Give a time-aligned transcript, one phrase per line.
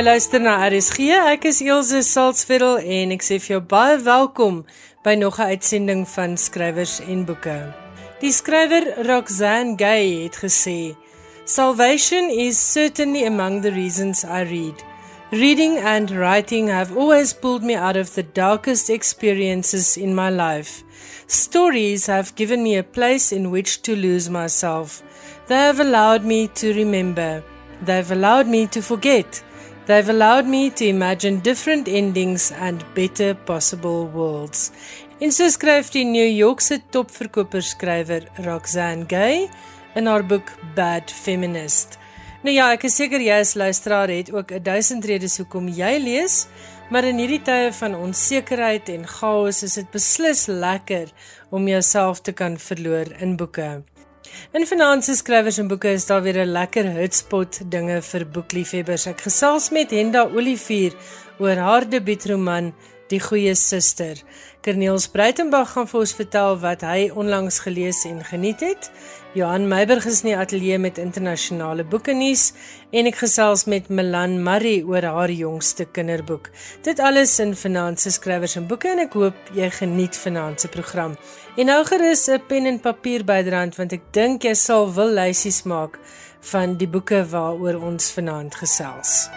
[0.00, 1.10] Jy luister na RSG.
[1.28, 4.62] Ek is Elsje Salzveld en ek sê vir jou baie welkom
[5.04, 7.74] by nog 'n uitsending van skrywers en boeke.
[8.22, 10.96] Die skrywer Roxanne Gay het gesê:
[11.44, 14.78] "Salvation is certainly among the reasons I read.
[15.32, 20.82] Reading and writing have always pulled me out of the darkest experiences in my life.
[21.26, 25.02] Stories have given me a place in which to lose myself.
[25.48, 27.42] They have allowed me to remember.
[27.84, 29.44] They've allowed me to forget."
[29.86, 34.70] They've allowed me to imagine different endings and better possible worlds.
[35.20, 39.48] En so skryf die New Yorkse topverkoperskrywer Roxanne Gay
[39.94, 41.98] in haar boek Bad Feminist.
[42.40, 45.98] Nou ja, ek is seker jy as luisteraar het ook 'n duisend redes hoekom jy
[46.00, 46.46] lees,
[46.90, 51.12] maar in hierdie tye van onsekerheid en chaos is dit beslis lekker
[51.50, 53.82] om jouself te kan verloor in boeke.
[54.52, 59.06] In Finansie Skrywers en Boeke is daar weer 'n lekker hotspot dinge vir boekliefhebbers.
[59.06, 60.92] Ek gesels met Henda Olivier
[61.38, 62.74] oor haar debuutroman
[63.08, 64.16] Die Goeie Suster.
[64.62, 68.90] Corneels Breitenberg gaan vir ons vertel wat hy onlangs gelees en geniet het.
[69.32, 72.48] Johan Meiberg is in die ateljee met internasionale boeke nuus
[72.90, 76.48] en ek gesels met Melan Marie oor haar jongste kinderboek.
[76.82, 81.14] Dit alles in Finansie Skrywers en Boeke en ek hoop jy geniet vanaand se program.
[81.54, 85.62] En nou gerus 'n pen en papier byderhand want ek dink jy sal wil lysies
[85.62, 86.00] maak
[86.50, 89.30] van die boeke waaroor ons vanaand gesels.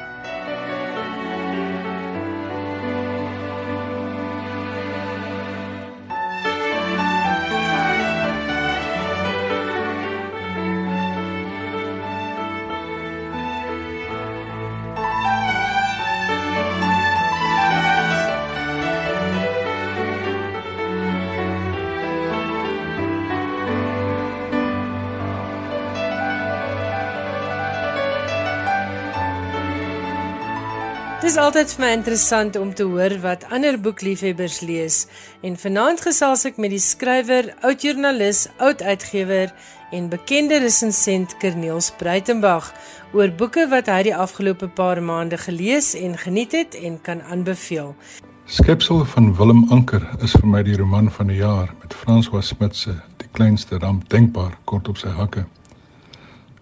[31.24, 34.98] Dit is altyd vir my interessant om te hoor wat ander boekliefhebbers lees
[35.48, 39.54] en vanaand gesels ek met die skrywer, oud-joernalis, oud-uitgewer
[39.96, 42.68] en bekende resensent Kerniels Breitenberg
[43.16, 47.96] oor boeke wat hy die afgelope paar maande gelees en geniet het en kan aanbeveel.
[48.44, 52.76] Skepsel van Willem Anker is vir my die roman van die jaar met François Smit
[52.76, 55.48] se Die kleinste ramp denkbaar kort op sy hakke.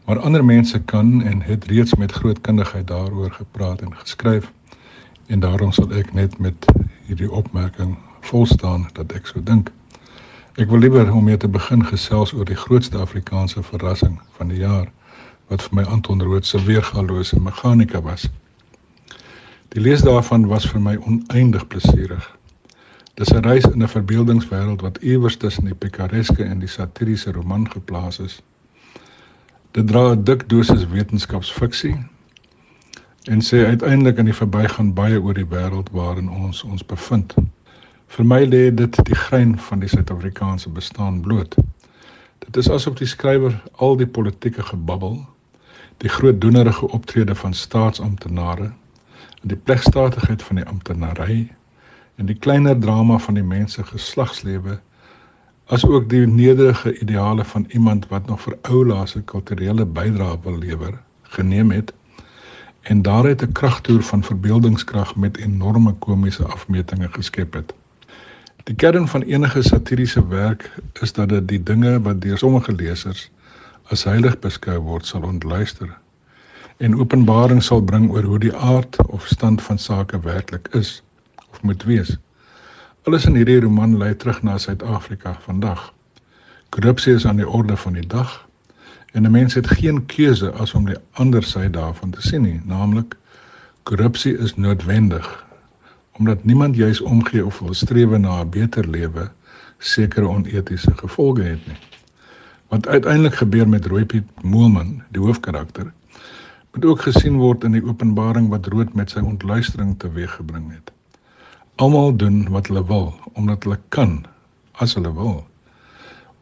[0.06, 4.52] Maar ander mense kan en het reeds met groot kundigheid daaroor gepraat en geskryf
[5.28, 6.66] en daarom sal ek net met
[7.06, 9.72] hierdie opmerking volstaan dat ek so dink.
[10.60, 14.60] Ek wil liewer om mee te begin gesels oor die grootste Afrikaanse verrassing van die
[14.60, 14.92] jaar
[15.48, 18.28] wat vir my Anton Rood se weergalose meganika was.
[19.72, 22.26] Die lees daarvan was vir my oneindig plesierig.
[23.16, 27.72] Dis 'n reis in 'n verbeeldingswêreld wat iewers tussen die pikareske en die satiriese roman
[27.72, 28.42] geplaas is.
[29.72, 31.96] Dit dra 'n dik dosis wetenskapsfiksie
[33.24, 37.36] en sê uiteindelik in die verbygaan baie oor die wêreld waarin ons ons bevind.
[38.08, 41.56] Vir my lê dit die grein van die Suid-Afrikaanse bestaan bloot.
[42.40, 45.26] Dit is asof die skrywer al die politieke gebabbel,
[45.98, 48.72] die groot doenerige optrede van staatsamptenare,
[49.42, 51.52] die plegstatigheid van die amptenary
[52.16, 54.80] en die kleiner drama van die mense geslagslewe
[55.72, 60.58] as ook die nederige ideale van iemand wat nog vir oula se kulturele bydrae wil
[60.60, 60.98] lewer
[61.36, 61.94] geneem het
[62.92, 67.74] en daaruit 'n kragtoer van verbeeldingskrag met enorme komiese afmetings geskep het.
[68.64, 70.72] Die kern van enige satiriese werk
[71.02, 73.32] is dat dit die dinge wat deur sommige lesers
[73.84, 75.98] as heilig beskou word sal ontluister
[76.78, 81.04] en openbaring sal bring oor hoe die aard of stand van sake werklik is
[81.52, 82.18] of moet wees.
[83.10, 85.88] Alles in hierdie roman lei terug na Suid-Afrika vandag.
[86.70, 88.36] Korrupsie is aan die orde van die dag
[89.18, 92.62] en 'n mens het geen keuse as om die ander sy daarvan te sien nie,
[92.66, 93.18] naamlik
[93.84, 95.46] korrupsie is noodwendig
[96.12, 99.32] omdat niemand juis omgee of wil streef na 'n beter lewe
[99.78, 101.82] sekere onetiese gevolge het nie.
[102.68, 105.94] Wat uiteindelik gebeur met Rooipiet Moelman, die hoofkarakter,
[106.74, 110.92] moet ook gesien word in die openbaring wat Rood met sy ontluistering teweeggebring het.
[111.82, 114.12] Almal doen wat hulle wil omdat hulle kan
[114.72, 115.40] as hulle wil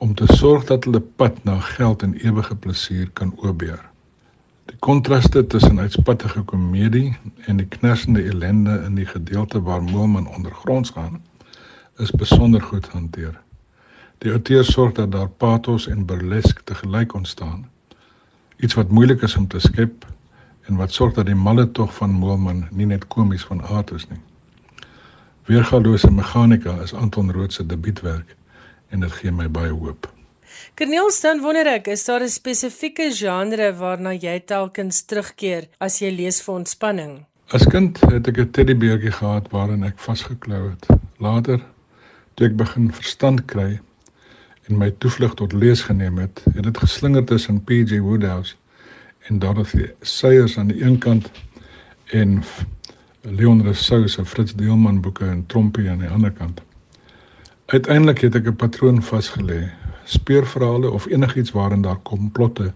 [0.03, 3.79] om te sorg dat hulle pad na geld en ewige plesier kan oopbeer.
[4.67, 7.15] Die kontraste tussen uitspattige komedie
[7.45, 11.21] en die knersende ellende in die gedeelte waar Moelman ondergronds gaan
[11.97, 13.39] is besonder goed hanteer.
[14.17, 17.67] Die outeur sorg dat daar pathos en burlesk te gelyk ontstaan.
[18.57, 20.03] Iets wat moeilik is om te skep
[20.67, 24.09] en wat sorg dat die malle tog van Moelman nie net komies van aard is
[24.09, 24.19] nie.
[25.49, 28.35] Weergalose meganika is Anton Rood se debuutwerk
[28.89, 30.05] en dit gee my baie hoop.
[30.77, 36.11] Corneel staan wonder ek, is daar 'n spesifieke genre waarna jy telkens terugkeer as jy
[36.11, 37.25] lees vir ontspanning?
[37.47, 40.85] As kind het ek 'n teddybeertjie gehad waarin ek vasgeklou het.
[41.17, 41.59] Later,
[42.35, 43.79] toe ek begin verstand kry
[44.69, 48.55] en my toevlug tot lees geneem het, het dit geslinger tussen PJ Woodhouse
[49.27, 51.31] en Dorothy Sayers aan die een kant
[52.05, 52.43] en
[53.21, 56.61] Leon Rousseau se Fritz Deelman boeke en Trompie aan die ander kant.
[57.65, 59.71] Uiteindelik het ek 'n patroon vasgelê:
[60.03, 62.73] speurverhale of enigiets waarin daar komplotte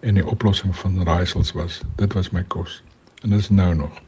[0.00, 1.80] en die oplossing van raaisels was.
[1.96, 2.82] Dit was my kos.
[3.22, 4.02] En dit is nou nog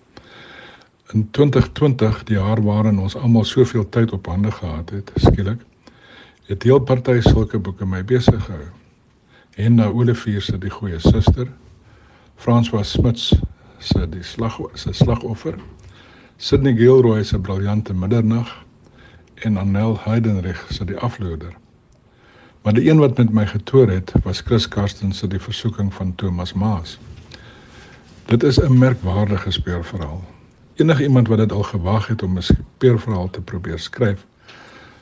[1.12, 5.60] in 2020 die jaar waarin ons almal soveel tyd op hande gehad het skielik
[6.46, 8.66] het heel party sulke boeke my besig gehou
[9.54, 11.46] Henna Olivier se die goeie suster
[12.34, 13.34] François Smuts
[13.78, 15.58] se die slag se slagoffer
[16.36, 18.52] Sidney Gilroy se briljante middernag
[19.34, 21.56] en Annel Heidenreich se die afloerder
[22.62, 26.14] maar die een wat met my getoer het was Chris Karsten se die versoeking van
[26.14, 26.98] Thomas Maas
[28.26, 30.24] dit is 'n merkwaardige speurverhaal
[30.76, 34.26] enige iemand wat dit al gewag het om 'n speurverhaal te probeer skryf,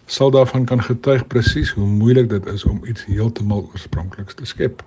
[0.07, 4.85] sal daarvan kan getuig presies hoe moeilik dit is om iets heeltemal oorspronkliks te skep.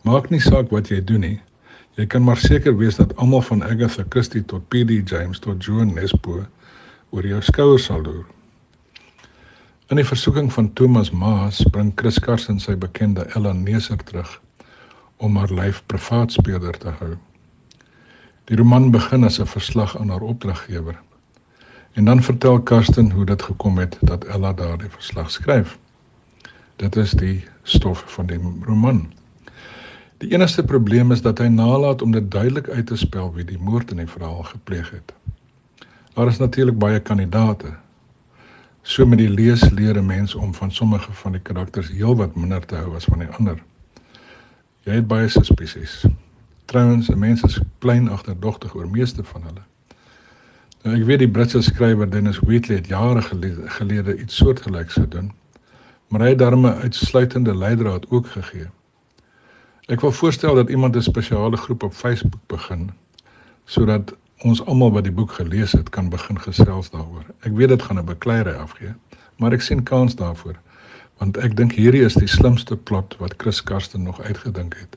[0.00, 1.40] Maak nie saak wat jy doen nie.
[1.94, 4.96] Jy kan maar seker wees dat almal van Agatha Christie tot P.D.
[5.06, 6.40] James tot Joan Nesbo
[7.14, 8.24] oor jou skouers sal loer.
[9.92, 14.40] In die versoeking van Thomas Maas bring Chris Carson sy bekende Ella Neser terug
[15.22, 17.12] om haar lyf privaat speurder te hou.
[18.50, 20.98] Die roman begin as 'n verslag aan haar opdraggewer.
[21.94, 25.78] En dan vertel Karsten hoe dit gekom het dat Ella daardie verslag skryf.
[26.76, 29.12] Dit is die stof van die roman.
[30.24, 33.58] Die enigste probleem is dat hy nalat om dit duidelik uit te spel wie die
[33.60, 35.12] moord in die verhaal gepleeg het.
[36.14, 37.74] Daar is natuurlik baie kandidate.
[38.88, 42.64] So met die lees leer 'n mens om van sommige van die karakters heelwat minder
[42.66, 43.58] te hou as van die ander.
[44.88, 46.06] Jy het baie suspicious.
[46.64, 49.62] Trouwens, 'n mens is klein agterdogtig oor meeste van hulle.
[50.82, 55.32] Nou ek weet die Britse skrywer Dennis Wheatley het jare gelede, gelede iets soortgelyks gedoen,
[56.08, 58.68] maar hy het daarmee uitsluitende leidraad ook gegee.
[59.86, 62.90] Ek wil voorstel dat iemand 'n spesiale groep op Facebook begin
[63.64, 67.24] sodat ons almal wat die boek gelees het kan begin gesels daaroor.
[67.40, 68.94] Ek weet dit gaan 'n bekleierery afgee,
[69.36, 70.56] maar ek sien kans daarvoor
[71.18, 74.96] want ek dink hierdie is die slimste plot wat Chris Karsten nog uitgedink het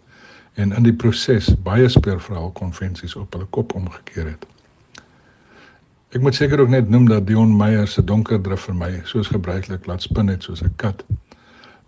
[0.53, 4.45] en in die proses baie speurverhaal konvensies op hulle kop omgekeer het.
[6.15, 9.27] Ek moet seker ook net noem dat Dion Meyer se donker drif vir my soos
[9.27, 11.03] gebruiklik laat spin het soos 'n kat.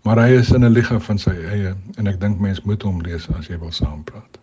[0.02, 3.00] Maar hy is in 'n liga van sy eie en ek dink mens moet hom
[3.00, 4.38] lees as jy wil saampraat.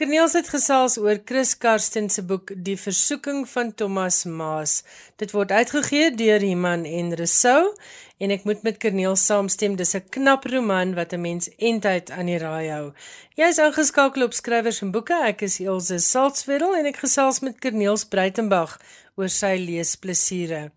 [0.00, 4.78] Corneels het gesels oor Chris Karsten se boek Die Versoeking van Thomas Maas.
[5.20, 7.74] Dit word uitgegee deur Iman en Resou
[8.16, 12.32] en ek moet met Corneels saamstem, dis 'n knap roman wat 'n mens entyd aan
[12.32, 12.92] die raai hou.
[13.36, 15.20] Jy is ingeskakel op skrywers en boeke.
[15.22, 18.80] Ek is Elsje Salzwetel en ek gesels met Corneels Breitenberg
[19.16, 20.70] oor sy leesplesiere.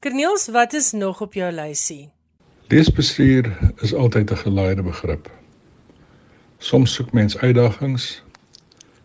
[0.00, 2.10] Corneels, wat is nog op jou lysie?
[2.70, 5.30] Leesplesier is altyd 'n gelaaide begrip.
[6.58, 8.22] Soms soek mens uitdagings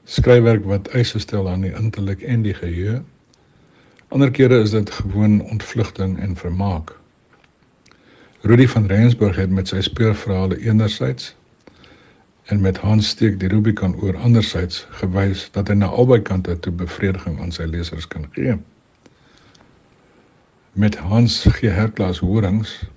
[0.04, 3.04] skryfwerk wat eise stel aan die intellek en die geheue.
[4.08, 6.92] Ander kere is dit gewoon ontvlugting en vermaak.
[8.42, 11.36] Rudy van Rensburg het met sy speurverhale enerzijds
[12.44, 16.74] en met Hans Steek die Rubicon oor anderzijds gewys dat hy na albei kante toe
[16.74, 18.58] bevrediging aan sy lesers kan gee.
[20.72, 21.60] Met Hans G.
[21.62, 22.92] Herklaas Horings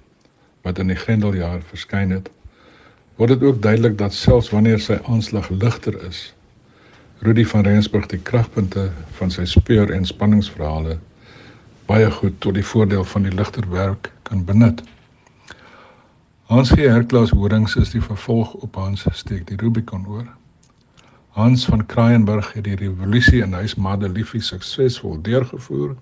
[0.67, 2.31] wat in die Grendeljaar verskyn het,
[3.17, 6.27] word dit ook duidelik dat selfs wanneer sy aanslag ligter is,
[7.25, 10.99] Rudy van Rensburg die kragpunte van sy speur en spanningsverhale
[11.89, 14.83] baie goed tot die voordeel van die ligter werk kan benut.
[16.51, 16.85] Hans G.
[16.91, 20.29] Herklaas Horings is die vervolg op Hans steek die Rubicon oor.
[21.39, 25.97] Hans van Kraaienburg het die revolusie in huis Madeliefie suksesvol deurgevoer,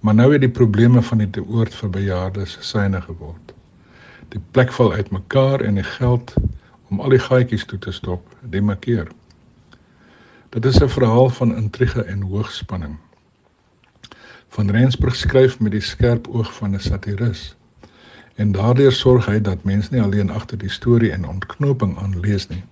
[0.00, 3.55] maar nou het die probleme van die teoord vir bejaardes syne geword.
[4.28, 6.34] Die plek val uitmekaar en die geld
[6.90, 9.08] om al die gaatjies toe te stop, die makkeer.
[10.50, 12.96] Dit is 'n verhaal van intrige en hoogspanning.
[14.48, 17.56] Van Rensburg skryf met die skerp oog van 'n satiris.
[18.34, 22.64] En daardeur sorg hy dat mense nie alleen agter die storie en ontknoping aanlees nie,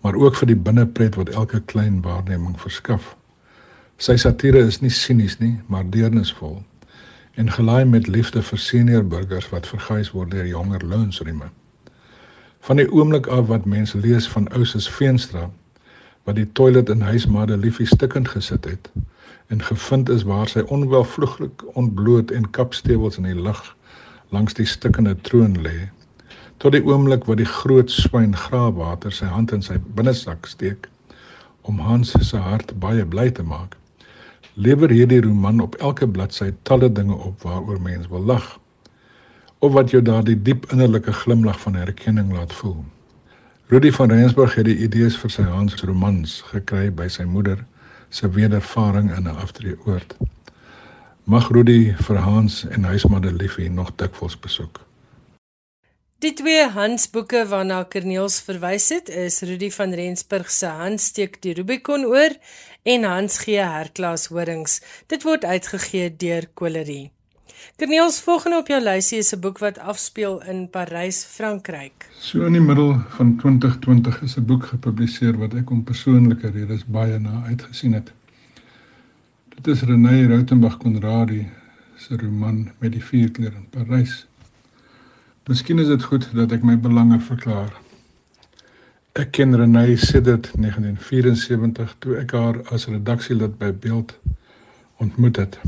[0.00, 3.16] maar ook vir die binnepret wat elke klein waarneming verskaf.
[3.96, 6.62] Sy satire is nie sinies nie, maar deernisvol
[7.34, 11.50] en gelaai met liefde vir senior burgers wat verguis word deur jonger loonsrieme.
[12.60, 15.50] Van die oomblik af wat mense lees van Ousus Veenstra
[16.24, 18.90] wat die toilet in huis Madeliefie stikkend gesit het
[19.46, 23.76] en gevind is waar sy onwelvluglik ontbloot en kapstewels in die lug
[24.28, 25.90] langs die stikkende troon lê
[26.56, 30.88] tot die oomblik wat die groot swyn graafwater sy hand in sy binnesak steek
[31.64, 33.76] om Hans se hart baie bly te maak,
[34.54, 38.58] lewer hierdie roman op elke bladsy talle dinge op waaroor mens wil lag
[39.58, 42.84] of wat jou daardie diep innerlike glimlag van herkenning laat voel.
[43.72, 47.64] Rudy van Rensburg het die idees vir sy Hans romans gekry by sy moeder
[48.10, 50.16] se wedervaring in 'n aftreeoord.
[51.24, 54.80] Mag Rudy vir Hans en huismade Liefie nog dikwels besoek.
[56.18, 61.42] Die twee Hans boeke waarna Kerniels verwys het, is Rudy van Rensburg se Hans steek
[61.42, 62.36] die Rubicon oor
[62.84, 64.80] en Hans gee herklas horings.
[65.08, 67.10] Dit word uitgegee deur Colerie.
[67.80, 72.08] Kerniels volgende op jou lysie is 'n boek wat afspeel in Parys, Frankryk.
[72.20, 76.84] So in die middel van 2020 is 'n boek gepubliseer wat ek om persoonlike redes
[76.84, 78.12] baie na uitgesien het.
[79.54, 81.48] Dit is René Rautenbach Conradie
[81.96, 84.26] se roman met die vier kleure in Parys.
[85.46, 87.72] Miskien is dit goed dat ek my belange verklaar.
[89.14, 94.16] Ek ken Renée sedert 1974 toe ek haar as redaksielid by Beeld
[94.98, 95.58] ontmoet het.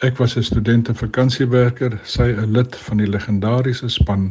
[0.00, 4.24] Ek was 'n studente vakansiewerker, sy 'n lid van die legendariese span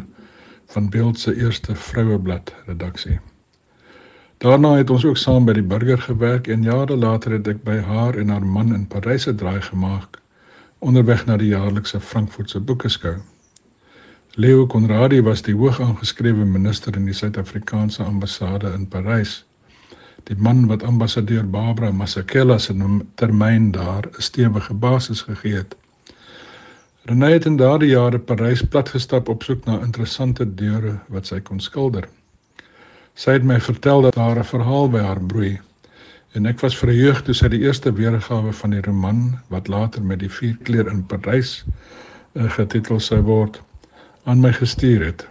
[0.74, 3.20] van Beeld se eerste vroueblad redaksie.
[4.38, 7.78] Daarna het ons ook saam by die Burger gewerk en jare later het ek by
[7.78, 10.20] haar en haar man in Parys 'n draai gemaak
[10.80, 13.16] onderweg na die jaarlikse Frankfurtse boekeskou.
[14.40, 19.32] Leo Conradie was die hoog aangeskrewe minister in die Suid-Afrikaanse ambassade in Parys.
[20.30, 22.76] Die man wat ambassadeur Barbara Masakela se
[23.16, 25.76] termyn daar 'n stewige basis gegee het.
[27.06, 31.60] Renée het in daardie jare Parys platgestap op soek na interessante deure wat sy kon
[31.60, 32.08] skilder.
[33.14, 35.60] Sy het my vertel dat daar 'n verhaal by haar broei
[36.34, 40.20] en ek was verheug toe sy die eerste weergawe van die roman wat later met
[40.20, 41.66] die vier kleur in Parys
[42.36, 43.62] uh, getitel sou word
[44.28, 45.28] aan my gestuur het.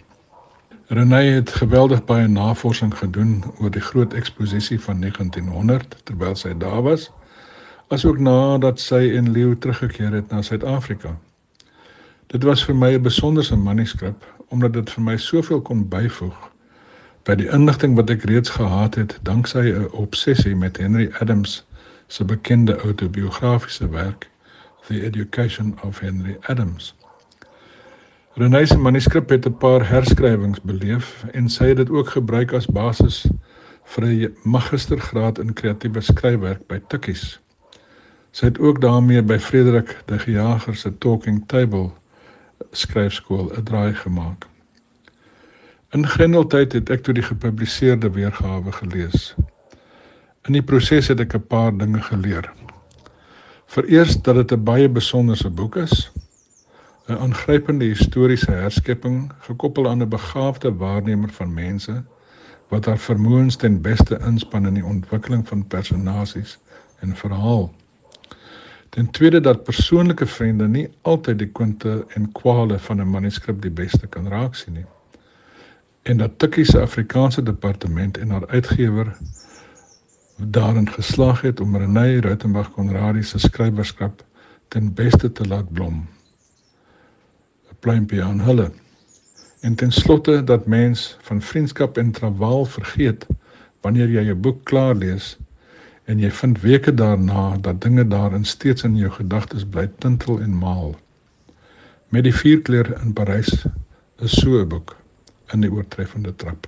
[0.86, 6.80] Renée het geweldig baie navorsing gedoen oor die groot eksposisie van 1900 terwyl sy daar
[6.86, 7.10] was,
[7.92, 11.12] asook nadat sy en Leo teruggekeer het na Suid-Afrika.
[12.32, 16.50] Dit was vir my 'n besonderse manuskrip omdat dit vir my soveel kon byvoeg
[17.28, 21.66] by die inligting wat ek reeds gehad het danksy 'n obsessie met Henry Adams
[22.06, 24.30] se bekende autobiografiese werk
[24.86, 26.95] The Education of Henry Adams.
[28.36, 32.66] Renée se manuskrip het 'n paar herskrywings beleef en sy het dit ook gebruik as
[32.66, 33.26] basis
[33.84, 37.40] vir 'n magistergraad in kreatiewe skryfwerk by Tikkies.
[38.30, 41.90] Sy het ook daarmee by Frederik de Jager se Talking Table
[42.72, 44.46] skryfskool 'n draai gemaak.
[45.90, 49.34] In Grendeltyd het ek toe die gepubliseerde weergawe gelees.
[50.44, 52.52] In die proses het ek 'n paar dinge geleer.
[53.66, 56.12] Vereerst dat dit 'n baie besonderse boek is
[57.06, 62.02] 'n aangrypende historiese herskepping gekoppel aan 'n begaafde waarnemer van mense
[62.68, 66.58] wat haar vermoëns ten beste inspann in die ontwikkeling van personasies
[66.98, 67.74] en verhaal.
[68.88, 73.70] Ten tweede dat persoonlike vriende nie altyd die kwinte en kwale van 'n manuskrip die
[73.70, 74.86] beste kan raaksien nie.
[76.02, 79.16] En dat Tikkie se Afrikaanse departement en haar uitgewer
[80.36, 84.24] daarin geslaag het om Renée Rautenbach Conradie se skrywerskap
[84.68, 86.06] ten beste te laat blom
[87.86, 88.70] pluimpie aan hulle.
[89.62, 93.26] En ten slotte dat mens van vriendskap en trawaal vergeet
[93.86, 95.36] wanneer jy 'n boek klaar lees
[96.10, 100.58] en jy vind weke daarna dat dinge daarin steeds in jou gedagtes bly tintel en
[100.58, 100.94] maal.
[102.08, 103.66] Met die vierkleur in Parys
[104.18, 104.96] is so 'n boek
[105.52, 106.66] in die oortreffende trap.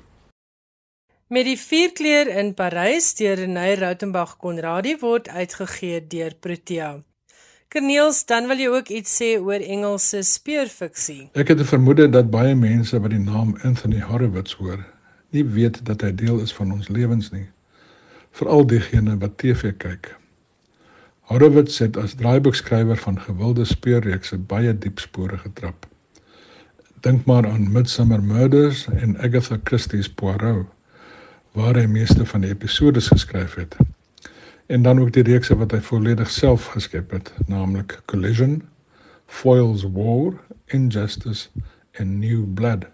[1.29, 7.08] Met die vierkleur in Parys deur Renée Rautenbach Konradie word uitgegee deur Protea.
[7.69, 11.27] Corneels, dan wil jy ook iets sê oor Engelse speurfiksie.
[11.37, 14.87] Ek het 'n vermoede dat baie mense wat die naam Anthony Horowitz hoor,
[15.37, 17.45] nie weet dat hy deel is van ons lewens nie.
[18.31, 20.17] Veral diegene wat TV kyk.
[21.21, 25.87] Horowitz het as draaiboekskrywer van gewilde speurreekse baie diep spore getrap.
[27.01, 30.67] Dink maar aan Midsummer Murders en Agatha Christie's Poirot,
[31.53, 33.77] waar hy meeste van die episode geskryf het
[34.69, 38.61] en dan ook die reekse wat hy volledig self geskep het, naamlik Collision,
[39.27, 40.35] Foyle's War,
[40.67, 41.49] Injustice
[41.91, 42.85] en New Blood.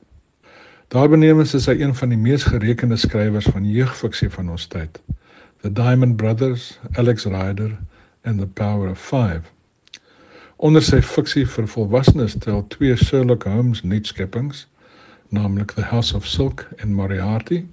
[0.94, 5.00] Daarbenewens is hy een van die mees gerekende skrywers van jeugfiksie van ons tyd.
[5.66, 7.74] The Diamond Brothers, Alex Rider
[8.22, 9.50] en The Power of 5.
[10.56, 14.68] Onder sy fiksie vir volwassenes tel twee Sherlock Holmes nuutskeppings,
[15.34, 17.64] naamlik The House of Silk en Moriarty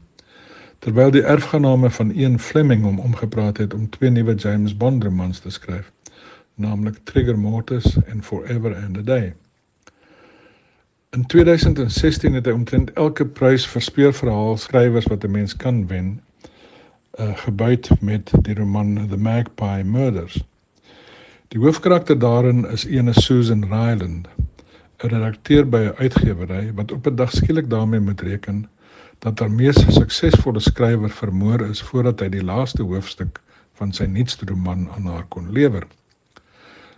[0.81, 5.39] terwyl die erfgename van een Fleming hom omgepraat het om twee nuwe James Bond romans
[5.39, 5.91] te skryf,
[6.55, 9.33] naamlik Trigger Mortis en Forever and a Day.
[11.09, 16.09] In 2016 het hy omtrent elke prys vir speurverhaal skrywers wat 'n mens kan wen
[17.19, 20.41] uh, gebuit met die roman The Magpie Murders.
[21.47, 24.27] Die hoofkarakter daarin is ene Susan Ryland,
[25.03, 28.69] 'n redakteur by 'n uitgewery wat op 'n dag skielik daarmee moet reken
[29.21, 33.41] dat haar mees suksesvolle skrywer vermoor is voordat hy die laaste hoofstuk
[33.77, 35.85] van sy nuutste roman aan haar kon lewer.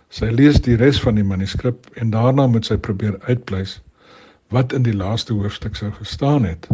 [0.08, 3.80] Sy lees die res van die manuskrip en daarna moet sy probeer uitpleis
[4.54, 6.68] wat in die laaste hoofstuk sou gestaan het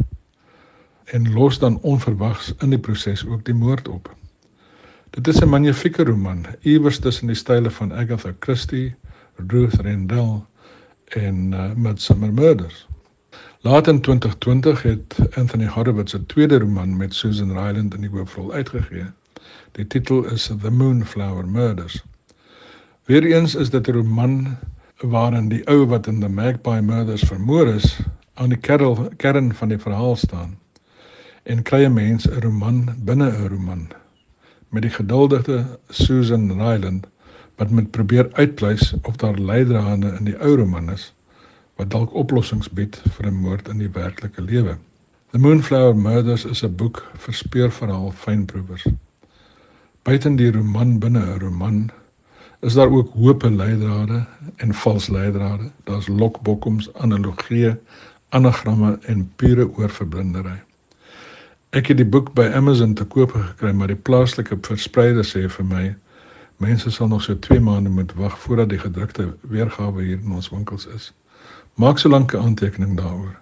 [1.11, 4.11] en los dan onverwags in die proses ook die moord op.
[5.11, 8.95] Dit is 'n magnifieke roman, iewers tussen die style van Agatha Christie,
[9.49, 10.43] Ruth Rendell
[11.07, 12.87] en uh, Midsummer Murders.
[13.63, 18.53] Laat in 2020 het Anthony Horowitz 'n tweede roman met Susan Ryland in die hoofrol
[18.53, 19.05] uitgegee.
[19.73, 22.05] Die titel is The Moonflower Murders.
[23.05, 24.57] Weereens is dit 'n roman
[25.01, 28.01] waarin die ou wat in The Magpie Murders vermoor is,
[28.35, 28.59] aan die
[29.17, 30.59] kern van die verhaal staan
[31.43, 33.89] en kry 'n mens 'n roman binne 'n roman
[34.69, 37.07] met die geduldige Susan Ryland
[37.57, 41.15] wat met probeer uitpleis of daar leidrade in die ou roman is
[41.81, 44.77] wat dalk oplossings bied vir 'n moord in die werklike lewe.
[45.33, 48.85] The Moonflower Murders is 'n boek vir speurverhaal fynproevers.
[50.03, 51.91] Buiten die roman binne 'n roman
[52.61, 55.71] is daar ook hoop en leidrade en vals leidrade.
[55.85, 57.79] Daar's lokbokkums, analogieë,
[58.29, 60.63] anagramme en pure oorverblindery.
[61.71, 65.65] Ek het die boek by Amazon te koop gekry, maar die plaaslike verspreider sê vir
[65.65, 65.97] my
[66.57, 70.51] mense sal nog so 2 maande moet wag voordat die gedrukte weergawe hier in ons
[70.51, 71.13] winkels is.
[71.75, 73.39] Maak so lank 'n aantekening daaroor.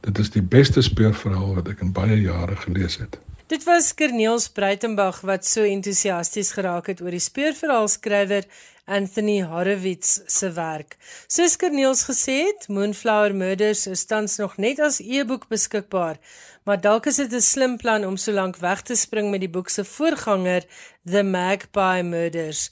[0.00, 3.18] Dit is die beste speurverhaal wat ek in baie jare gelees het.
[3.46, 8.44] Dit was Kerniels Breitenberg wat so entoesiasties geraak het oor die speurverhaalskrywer
[8.84, 10.96] Anthony Horowitz se werk.
[11.26, 16.16] Soos Kerniels gesê het, Moonflower Murders is tans nog net as e-boek beskikbaar,
[16.64, 19.48] maar dalk is dit 'n slim plan om so lank weg te spring met die
[19.48, 20.64] boek se voorganger,
[21.04, 22.70] The Magpie Murders.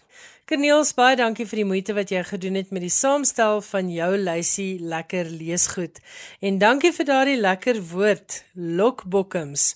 [0.52, 4.10] Kerniels, baie dankie vir die moeite wat jy gedoen het met die saamstel van jou
[4.20, 5.96] lysie lekker leesgoed.
[6.44, 9.70] En dankie vir daardie lekker woord, lokbokkums.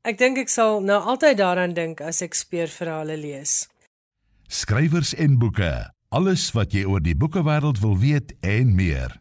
[0.00, 3.66] Ek dink ek sal nou altyd daaraan dink as ek speurverhale lees.
[4.48, 5.74] Skrywers en boeke.
[6.08, 9.20] Alles wat jy oor die boekewêreld wil weet en meer.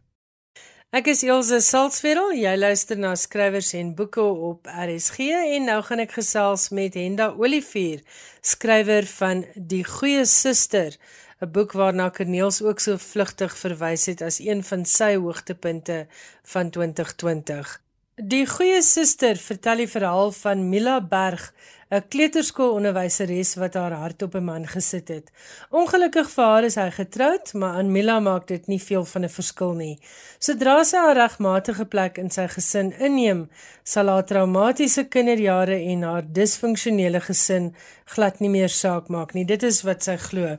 [0.94, 2.36] Ek is Elsje Salzwetel.
[2.38, 7.32] Jy luister na Skrywers en Boeke op RSG en nou gaan ek gesels met Henda
[7.34, 8.04] Olivier,
[8.46, 10.94] skrywer van Die Goeie Suster,
[11.42, 16.06] 'n boek waarna Corneels ook so vlugtig verwys het as een van sy hoogtepunte
[16.54, 17.80] van 2020.
[18.22, 21.48] Die goeie suster vertel die verhaal van Mila Berg,
[21.92, 25.32] 'n kleuterskoolonderwyseres wat haar hart op 'n man gesit het.
[25.70, 29.30] Ongelukkig vir haar is hy getroud, maar aan Mila maak dit nie veel van 'n
[29.30, 30.00] verskil nie.
[30.40, 33.50] Sodra sy haar regmatige plek in sy gesin inneem,
[33.84, 39.46] sal haar traumatiese kinderjare en haar disfunksionele gesin glad nie meer saak maak nie.
[39.46, 40.58] Dit is wat sy glo.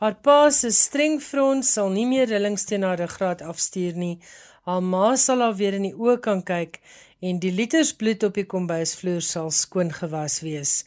[0.00, 4.18] Haar pa se streng front sal nie meer rillings teen haar graad afstuur nie.
[4.64, 6.80] Haar ma sal haar weer in die oë kan kyk
[7.20, 10.84] en die liters bloed op die kombuisvloer sal skoon gewas wees.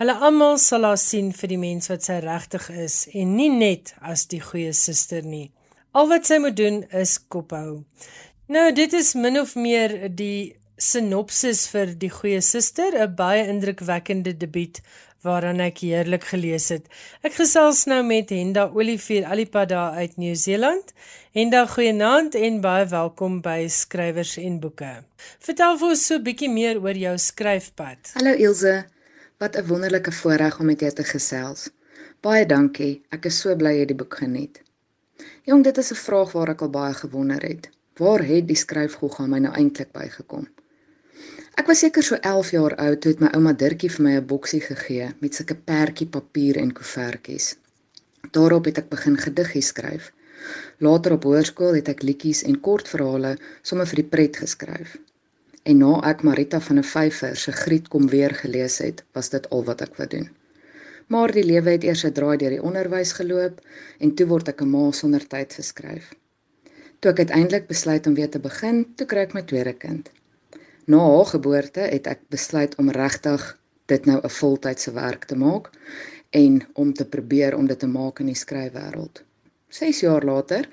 [0.00, 3.94] Hulle almal sal haar sien vir die mens wat sy regtig is en nie net
[4.00, 5.50] as die goeie suster nie.
[5.94, 7.84] Al wat sy moet doen is kophou.
[8.48, 14.32] Nou dit is min of meer die sinopsis vir die goeie suster, 'n baie indrukwekkende
[14.34, 14.80] debuut
[15.24, 16.88] waaraan ek heerlik gelees het.
[17.24, 20.92] Ek gesels nou met Henda Olivier Alipada uit Nieu-Seeland.
[21.34, 24.92] Henda, goeienaand en baie welkom by Skrywers en Boeke.
[25.42, 28.12] Vertel vir ons so 'n bietjie meer oor jou skryfpad.
[28.14, 28.84] Hallo Ilse,
[29.40, 31.70] wat 'n wonderlike voorreg om met jou te gesels.
[32.20, 33.02] Baie dankie.
[33.10, 34.62] Ek is so bly jy die boek geniet.
[35.44, 37.68] Jong, dit is 'n vraag waar ek al baie gewonder het.
[37.98, 40.48] Waar het die skryfgogga my nou eintlik bygekom?
[41.54, 44.60] Ek was seker so 11 jaar oud toe my ouma Dirkie vir my 'n boksie
[44.60, 47.46] gegee met sulke perdjie papier en koevertjies.
[48.36, 50.08] Daarop het ek begin gediggies skryf.
[50.86, 54.96] Later op hoërskool het ek liedjies en kortverhale sommer vir die pret geskryf.
[55.62, 59.48] En na ek Marita van 'n vyfer se Griet kom weer gelees het, was dit
[59.50, 60.28] al wat ek wou doen.
[61.06, 63.60] Maar die lewe het eers 'n draai deur die onderwys geloop
[64.00, 66.10] en toe word ek 'n ma sonder tyd geskryf.
[66.98, 70.10] Toe ek uiteindelik besluit om weer te begin, toe kry ek my tweede kind.
[70.86, 73.44] Na haar geboorte het ek besluit om regtig
[73.88, 75.70] dit nou 'n voltydse werk te maak
[76.30, 79.22] en om te probeer om dit te maak in die skryfwêreld.
[79.68, 80.68] 6 jaar later,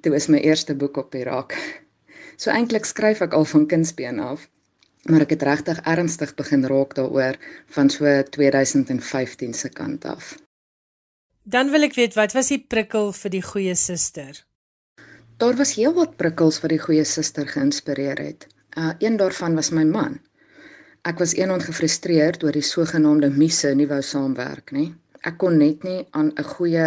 [0.00, 1.54] toe is my eerste boek op die rak.
[2.36, 4.48] So eintlik skryf ek al van kindsbeen af,
[5.04, 10.36] maar ek het regtig ernstig begin raak daaroor van so 2015 se kant af.
[11.42, 14.44] Dan wil ek weet wat was die prikkel vir die goeie suster?
[15.36, 18.46] Daar was heelwat prikkels wat die goeie suster geïnspireer het.
[18.78, 20.20] Uh een daarvan was my man.
[21.02, 24.92] Ek was eendag gefrustreerd oor die sogenaamde misse nie wou saamwerk nie.
[25.26, 26.86] Ek kon net nie aan 'n goeie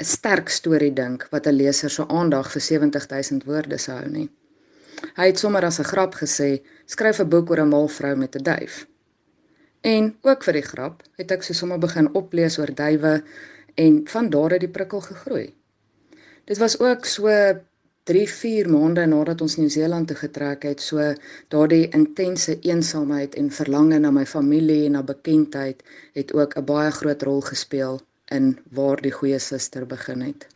[0.00, 4.28] 'n sterk storie dink wat 'n leser se aandag vir 70000 woorde sou hou nie.
[5.16, 8.36] Hy het sommer as 'n grap gesê, skryf 'n boek oor 'n mal vrou met
[8.36, 8.86] 'n duif.
[9.80, 13.22] En ook vir die grap het ek so sommer begin oplees oor duwe
[13.74, 15.54] en van daar het die prikkel gegroei.
[16.44, 17.28] Dit was ook so
[18.10, 21.12] 3, 4 maande nadat ons Nieu-Seeland toe getrek het, so
[21.54, 25.84] daardie intense eensaamheid en verlange na my familie en na bekendheid
[26.18, 28.00] het ook 'n baie groot rol gespeel
[28.38, 30.46] in waar die goeie suster begin het.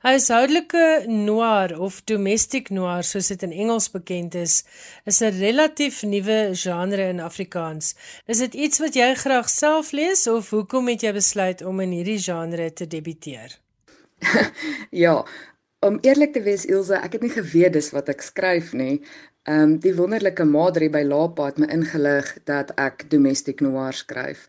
[0.00, 4.64] Huishoudelike noir of domestic noir soos dit in Engels bekend is,
[5.04, 7.94] is 'n relatief nuwe genre in Afrikaans.
[8.26, 11.90] Is dit iets wat jy graag self lees of hoekom het jy besluit om in
[11.90, 13.58] hierdie genre te debuteer?
[15.04, 15.24] ja,
[15.80, 19.00] om eerlik te wees Ilse, ek het nie geweet dis wat ek skryf nie.
[19.48, 24.42] Ehm um, die wonderlike Madri by Lapa het my ingelig dat ek domestic noir skryf.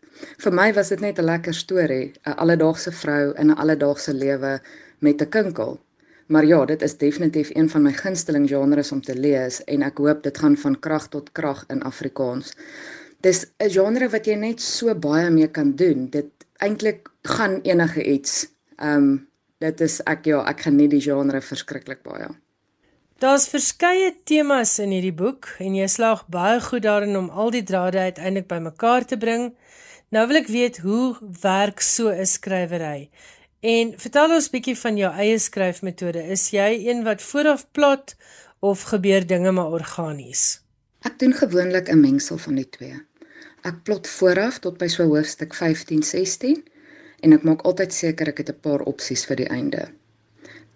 [0.44, 4.60] Vir my was dit net 'n lekker storie, 'n alledaagse vrou in 'n alledaagse lewe
[5.00, 5.80] met 'n kinkel.
[6.26, 9.98] Maar ja, dit is definitief een van my gunsteling genres om te lees en ek
[9.98, 12.52] hoop dit gaan van krag tot krag in Afrikaans.
[13.20, 16.10] Dis 'n genre wat jy net so baie mee kan doen.
[16.10, 18.48] Dit eintlik gaan enige iets.
[18.76, 19.31] Ehm um,
[19.62, 22.30] dit is ek ja, ek geniet die genre verskriklik baie.
[23.22, 27.62] Daar's verskeie temas in hierdie boek en jy slaag baie goed daarin om al die
[27.62, 29.52] drade uiteindelik bymekaar te bring.
[30.10, 33.10] Nou wil ek weet hoe werk so 'n skrywery?
[33.62, 36.18] En vertel ons bietjie van jou eie skryfmetode.
[36.34, 38.16] Is jy een wat vooraf plot
[38.60, 40.62] of gebeur dinge maar organies?
[41.06, 42.98] Ek doen gewoonlik 'n mengsel van die twee.
[43.62, 46.64] Ek plot vooraf tot by so hoofstuk 15, 16
[47.22, 49.82] en ek maak altyd seker ek het 'n paar opsies vir die einde.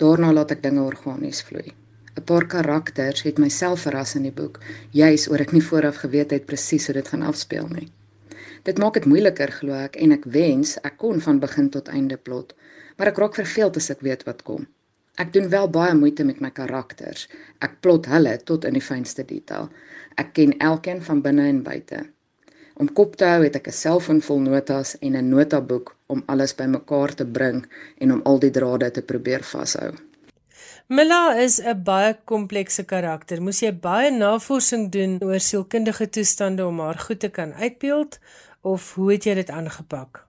[0.02, 1.72] Daarna laat ek dinge organies vloei.
[2.16, 6.30] 'n Paar karakters het myself verras in die boek, juis oor ek nie vooraf geweet
[6.30, 7.88] het presies hoe dit gaan afspeel nie.
[8.62, 12.16] Dit maak dit moeiliker glo ek en ek wens ek kon van begin tot einde
[12.16, 12.54] plot,
[12.96, 14.66] maar ek raak verveeld as ek weet wat kom.
[15.18, 17.28] Ek doen wel baie moeite met my karakters.
[17.60, 19.70] Ek plot hulle tot in die fynste detail.
[20.16, 22.04] Ek ken elkeen van binne en buite.
[22.76, 26.54] Om kop te hou het ek 'n selfoon vol notas en 'n notaboek om alles
[26.54, 27.64] bymekaar te bring
[27.98, 29.94] en om al die drade te probeer vashou.
[30.88, 33.42] Mila is 'n baie komplekse karakter.
[33.42, 38.18] Moes jy baie navorsing doen oor sielkundige toestande om haar goed te kan uitbeeld
[38.60, 40.26] of hoe het jy dit aangepak?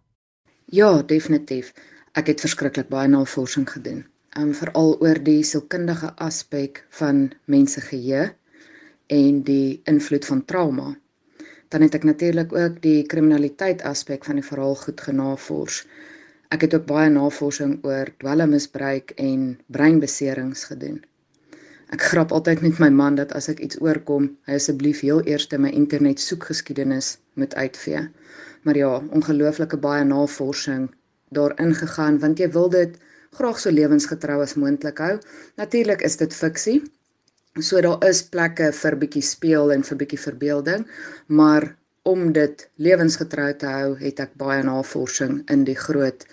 [0.66, 1.74] Ja, definitief.
[2.14, 4.06] Ek het verskriklik baie navorsing gedoen.
[4.38, 8.34] Um veral oor die sielkundige aspek van mense geheue
[9.08, 10.96] en die invloed van trauma
[11.74, 15.84] dan het ek natuurlik ook die kriminaliteit aspek van die verhaal goed genavors.
[16.54, 21.02] Ek het ook baie navorsing oor dwelmmisbruik en breinbeserings gedoen.
[21.92, 25.48] Ek grap altyd met my man dat as ek iets oorkom, hy asseblief heel eers
[25.58, 28.08] my internet soekgeskiedenis moet uitvee.
[28.64, 30.90] Maar ja, ongelooflike baie navorsing
[31.32, 32.98] daarin gegaan want jy wil dit
[33.38, 35.18] graag so lewensgetrou as moontlik hou.
[35.56, 36.82] Natuurlik is dit fiksie,
[37.60, 40.84] So daar is plekke vir bietjie speel en vir bietjie verbeelding,
[41.28, 41.72] maar
[42.08, 46.26] om dit lewensgetrou te hou, het ek baie navorsing in die groot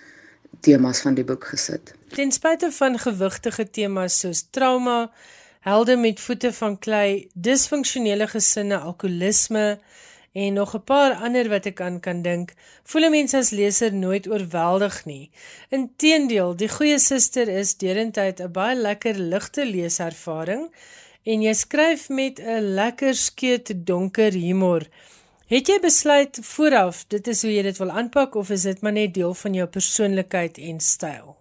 [0.65, 1.95] temas van die boek gesit.
[2.15, 5.11] Ten spyte van gewigtige temas soos trauma,
[5.65, 9.79] helde met voete van klei, disfunksionele gesinne, alkoholisme
[10.35, 12.53] en nog 'n paar ander wat ek aan kan dink,
[12.85, 15.31] voel 'n mens as leser nooit oorweldig nie.
[15.71, 20.71] Inteendeel, die goeie suster is derentyd 'n baie lekker ligte leeservaring
[21.25, 24.83] en jy skryf met 'n lekker skeet donker humor.
[25.47, 28.93] Het jy besluit vooraf dit is hoe jy dit wil aanpak of is dit maar
[28.93, 31.37] net deel van jou persoonlikheid en styl?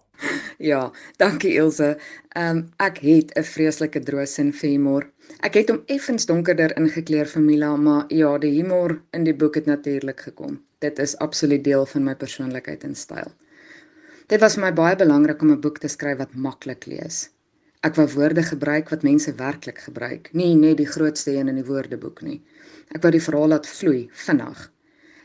[0.58, 1.96] Ja, dankie Ilse.
[2.36, 5.10] Ehm um, ek het 'n vreeslike droosin vir humor.
[5.40, 9.54] Ek het hom effens donkerder ingekleer vir Mila, maar ja, die humor in die boek
[9.54, 10.62] het natuurlik gekom.
[10.78, 13.32] Dit is absoluut deel van my persoonlikheid en styl.
[14.26, 17.30] Dit was vir my baie belangrik om 'n boek te skryf wat maklik lees.
[17.84, 21.66] Ek wou woorde gebruik wat mense werklik gebruik, nie net die grootste een in die
[21.68, 22.38] woordeboek nie.
[22.96, 24.62] Ek wou die verhaal laat vloei vinnig.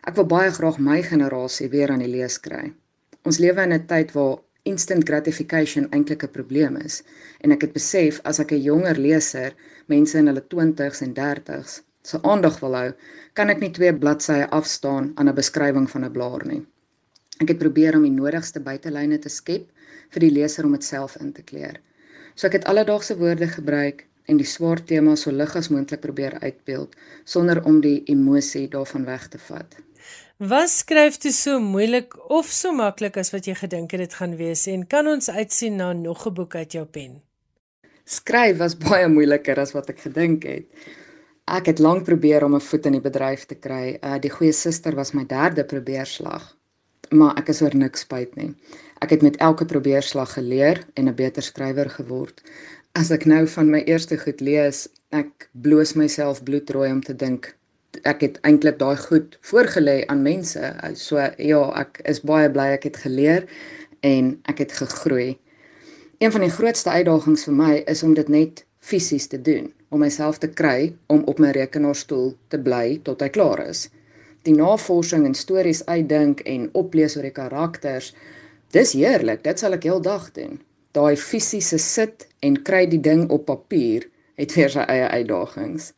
[0.09, 2.65] Ek wil baie graag my generasie weer aan die lees kry.
[3.23, 4.41] Ons lewe in 'n tyd waar
[4.73, 7.01] instant gratification eintlik 'n probleem is
[7.39, 9.55] en ek het besef as ek 'n jonger leser,
[9.87, 12.93] mense in hulle 20s en 30s, se aandag wil hou,
[13.33, 16.65] kan ek nie twee bladsye afstaan aan 'n beskrywing van 'n blaar nie.
[17.39, 19.71] Ek het probeer om die nodigste buitelyne te skep
[20.09, 21.79] vir die leser om dit self in te kleer.
[22.39, 26.37] So ek het alledaagse woorde gebruik en die swaar tema so lig as moontlik probeer
[26.39, 26.93] uitbeeld
[27.27, 29.75] sonder om die emosie daarvan weg te vat.
[30.39, 34.37] Was skryf dit so moeilik of so maklik as wat jy gedink het dit gaan
[34.39, 37.19] wees en kan ons uitsien na nog 'n boek uit jou pen?
[38.05, 40.71] Skryf was baie moeiliker as wat ek gedink het.
[41.43, 43.99] Ek het lank probeer om 'n voet in die bedryf te kry.
[44.01, 46.55] Uh die goeie suster was my derde probeerslag.
[47.09, 48.51] Maar ek is oor niks spyt nie.
[49.01, 52.43] Ek het met elke probeerslag geleer en 'n beter skrywer geword.
[52.93, 57.55] As ek nou van my eerste goed lees, ek bloos myself bloedrooi om te dink
[58.03, 60.73] ek het eintlik daai goed voorgelê aan mense.
[60.93, 63.47] So ja, ek is baie bly ek het geleer
[64.01, 65.37] en ek het gegroei.
[66.19, 69.99] Een van die grootste uitdagings vir my is om dit net fisies te doen, om
[70.03, 73.87] myself te kry om op my rekenaarstoel te bly tot hy klaar is.
[74.47, 78.13] Die navorsing en stories uitdink en oplees oor die karakters,
[78.71, 80.59] dis heerlik, dit sal ek heeldag doen.
[80.95, 84.07] Daai fisiese sit en kry die ding op papier
[84.39, 85.91] het weer sy eie uitdagings.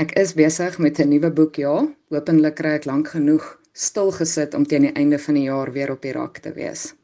[0.00, 1.86] Ek is besig met 'n nuwe boek, ja.
[2.10, 5.92] Hoopelik kry ek lank genoeg stil gesit om teen die einde van die jaar weer
[5.92, 6.94] op die rak te wees.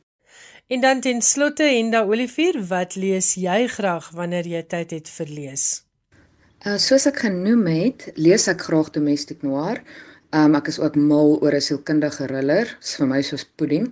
[0.67, 5.27] En dan ten slotte Henda Olivier, wat lees jy graag wanneer jy tyd het vir
[5.27, 5.85] lees?
[6.67, 9.83] Uh soos ek genoem het, lees ek graag domestic noir.
[10.35, 13.85] Um ek is ook mal oor 'n sielkundige thriller, is vir my soos pudding.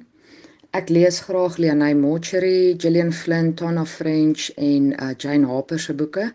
[0.74, 6.32] Ek lees graag Leonay Morchery, Gillian Flynn, Tonna French en uh Jane Harper se boeke.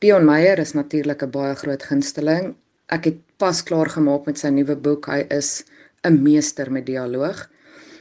[0.00, 2.54] Dion Meyer is natuurlik 'n baie groot gunsteling.
[2.88, 5.06] Ek het pas klaar gemaak met sy nuwe boek.
[5.06, 5.64] Hy is
[6.04, 7.48] 'n meester met dialoog.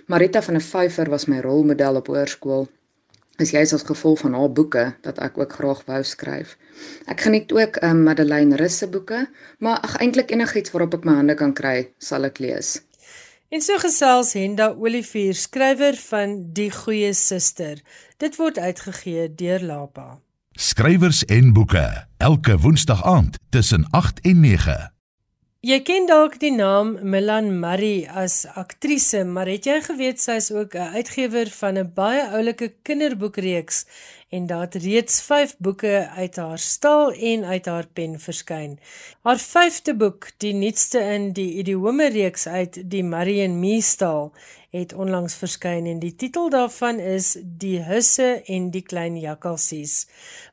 [0.07, 2.67] Marita van der Vyver was my rolmodel op hoërskool.
[3.37, 6.55] Is jy as gevolg van haar boeke dat ek ook graag wou skryf.
[7.05, 9.27] Ek geniet ook 'n um, Madeleine Russe boeke,
[9.59, 12.81] maar ag eintlik enigiets waarop ek my hande kan kry, sal ek lees.
[13.49, 17.77] En so gesels Henda Olivier, skrywer van Die Goeie Suster.
[18.17, 20.19] Dit word uitgegee deur Lapa.
[20.51, 24.96] Skrywers en boeke elke woensdag aand tussen 8 en 9.
[25.65, 30.51] Jy ken dalk die naam Milan Murray as aktrise, maar het jy geweet sy is
[30.53, 33.85] ook 'n uitgewer van 'n baie oulike kinderboekreeks
[34.29, 38.79] en daar het reeds 5 boeke uit haar stal en uit haar pen verskyn.
[39.23, 44.33] Haar 5de boek, die nuutste in die idiome reeks uit die Murray en Me stal,
[44.75, 50.07] het onlangs verskyn en die titel daarvan is Die Husse en die Klein Jakkalsies.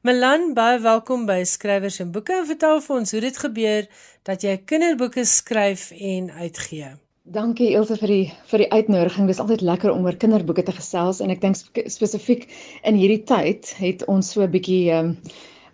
[0.06, 2.42] Melan, baie welkom by Skrywers en Boeke.
[2.46, 3.88] Vertel vir ons hoe dit gebeur
[4.22, 6.92] dat jy kinderboeke skryf en uitgee.
[7.24, 9.26] Dankie Elsje vir die vir die uitnodiging.
[9.26, 11.56] Dit is altyd lekker om oor kinderboeke te gesels en ek dink
[11.88, 12.46] spesifiek
[12.84, 15.18] in hierdie tyd het ons so 'n bietjie ehm um,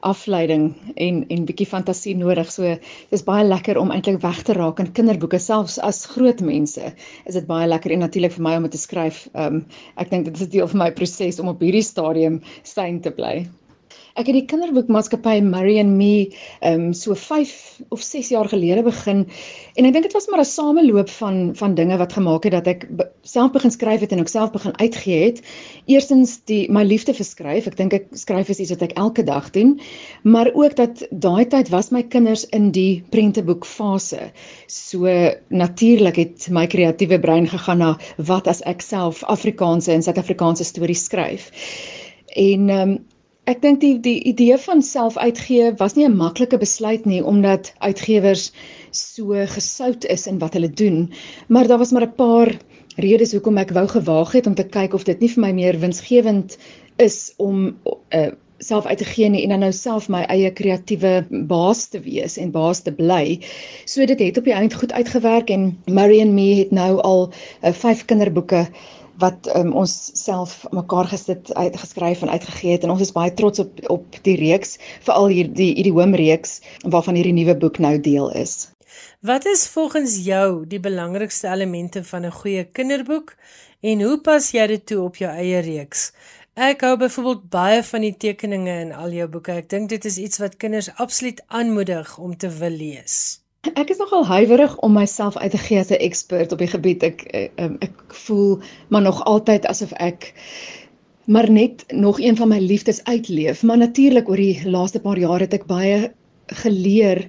[0.07, 2.51] afleiding en en bietjie fantasie nodig.
[2.53, 2.75] So
[3.11, 6.93] dis baie lekker om eintlik weg te raak in kinderboeke selfs as groot mense.
[7.27, 9.27] Is dit baie lekker en natuurlik vir my om te skryf.
[9.35, 9.65] Ehm um,
[10.01, 13.47] ek dink dit is deel van my proses om op hierdie stadium syn te bly.
[14.18, 16.31] Ek het die kinderboekmaatskappy Murray and Me
[16.66, 17.51] um so 5
[17.94, 19.27] of 6 jaar gelede begin
[19.79, 22.66] en ek dink dit was maar 'n sameloop van van dinge wat gemaak het dat
[22.66, 22.87] ek
[23.23, 25.42] self begin skryf het en ook self begin uitgee het.
[25.87, 27.66] Eerstens die my liefde vir skryf.
[27.66, 29.81] Ek dink ek skryf is iets wat ek elke dag doen,
[30.23, 34.31] maar ook dat daai tyd was my kinders in die prenteboekfase.
[34.66, 35.07] So
[35.49, 41.05] natuurlik het my kreatiewe brein gegaan na wat as ek self Afrikaanse en Suid-Afrikaanse stories
[41.05, 41.51] skryf.
[42.35, 42.99] En ehm um,
[43.51, 48.53] Ek dink die die idee van selfuitgee was nie 'n maklike besluit nie omdat uitgewers
[48.99, 51.11] so gesout is in wat hulle doen,
[51.49, 52.51] maar daar was maar 'n paar
[52.97, 55.81] redes hoekom ek wou gewaag het om te kyk of dit nie vir my meer
[55.81, 56.59] winsgewend
[56.97, 57.77] is om
[58.15, 62.37] uh, self uit te gee en dan nou self my eie kreatiewe baas te wees
[62.37, 63.41] en baas te bly.
[63.85, 67.33] So dit het op die eind goed uitgewerk en Mary and Me het nou al
[67.63, 68.69] 5 uh, kinderboeke
[69.23, 73.63] wat um, ons self mekaar gesit uitgeskryf en uitgegee het en ons is baie trots
[73.63, 78.31] op op die reeks veral hier die idioom reeks waarvan hierdie nuwe boek nou deel
[78.33, 78.71] is.
[79.21, 83.37] Wat is volgens jou die belangrikste elemente van 'n goeie kinderboek
[83.81, 86.13] en hoe pas jy dit toe op jou eie reeks?
[86.55, 89.53] Ek hou byvoorbeeld baie van die tekeninge in al jou boeke.
[89.53, 93.39] Ek dink dit is iets wat kinders absoluut aanmoedig om te wil lees.
[93.61, 97.03] Ek is nogal huiwerig om myself uit te gee as 'n ekspert op die gebied.
[97.03, 100.33] Ek ek, eh, ehm, ek voel maar nog altyd asof ek
[101.27, 103.62] maar net nog een van my liefdes uitleef.
[103.62, 106.12] Maar natuurlik oor die laaste paar jare het ek baie
[106.46, 107.29] geleer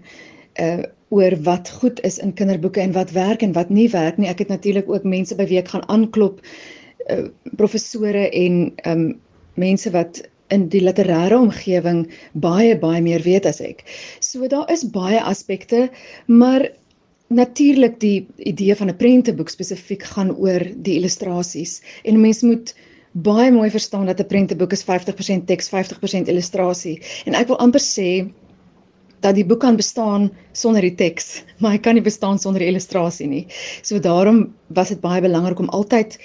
[0.59, 4.29] uh oor wat goed is in kinderboeke en wat werk en wat nie werk nie.
[4.29, 6.39] Ek het natuurlik ook mense by wie ek gaan aanklop
[7.09, 9.19] uh professore en um
[9.55, 13.83] mense wat in die literêre omgewing baie baie meer weet as ek.
[14.19, 15.89] So daar is baie aspekte,
[16.27, 16.67] maar
[17.31, 22.75] natuurlik die idee van 'n prenteboek spesifiek gaan oor die illustrasies en mens moet
[23.11, 27.01] baie mooi verstaan dat 'n prenteboek is 50% teks, 50% illustrasie.
[27.25, 28.31] En ek wil amper sê
[29.19, 32.69] dat die boek kan bestaan sonder die teks, maar hy kan nie bestaan sonder die
[32.69, 33.47] illustrasie nie.
[33.81, 36.17] So daarom was dit baie belangrik om altyd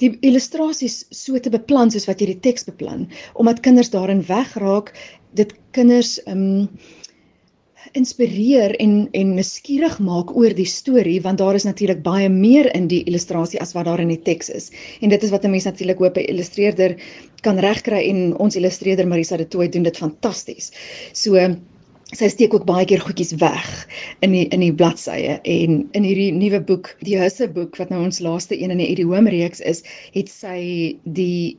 [0.00, 4.92] die illustrasies so te beplan soos wat jy die teks beplan omdat kinders daarin wegraak
[5.40, 6.68] dit kinders um
[7.92, 12.88] inspireer en en nuuskierig maak oor die storie want daar is natuurlik baie meer in
[12.90, 14.70] die illustrasie as wat daar in die teks is.
[15.00, 16.96] En dit is wat 'n mens natuurlik hoop 'n illustreerder
[17.42, 20.72] kan regkry en ons illustreerder Marisa de Tooy doen dit fantasties.
[21.12, 21.36] So
[22.14, 23.68] sy steek ook baie keer goedjies weg
[24.22, 28.04] in die in die bladsye en in hierdie nuwe boek, die Husse boek wat nou
[28.04, 29.82] ons laaste een in die Idiom reeks is,
[30.14, 30.58] het sy
[31.04, 31.56] die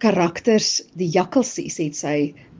[0.00, 2.14] karakters, die jakkalsies het sy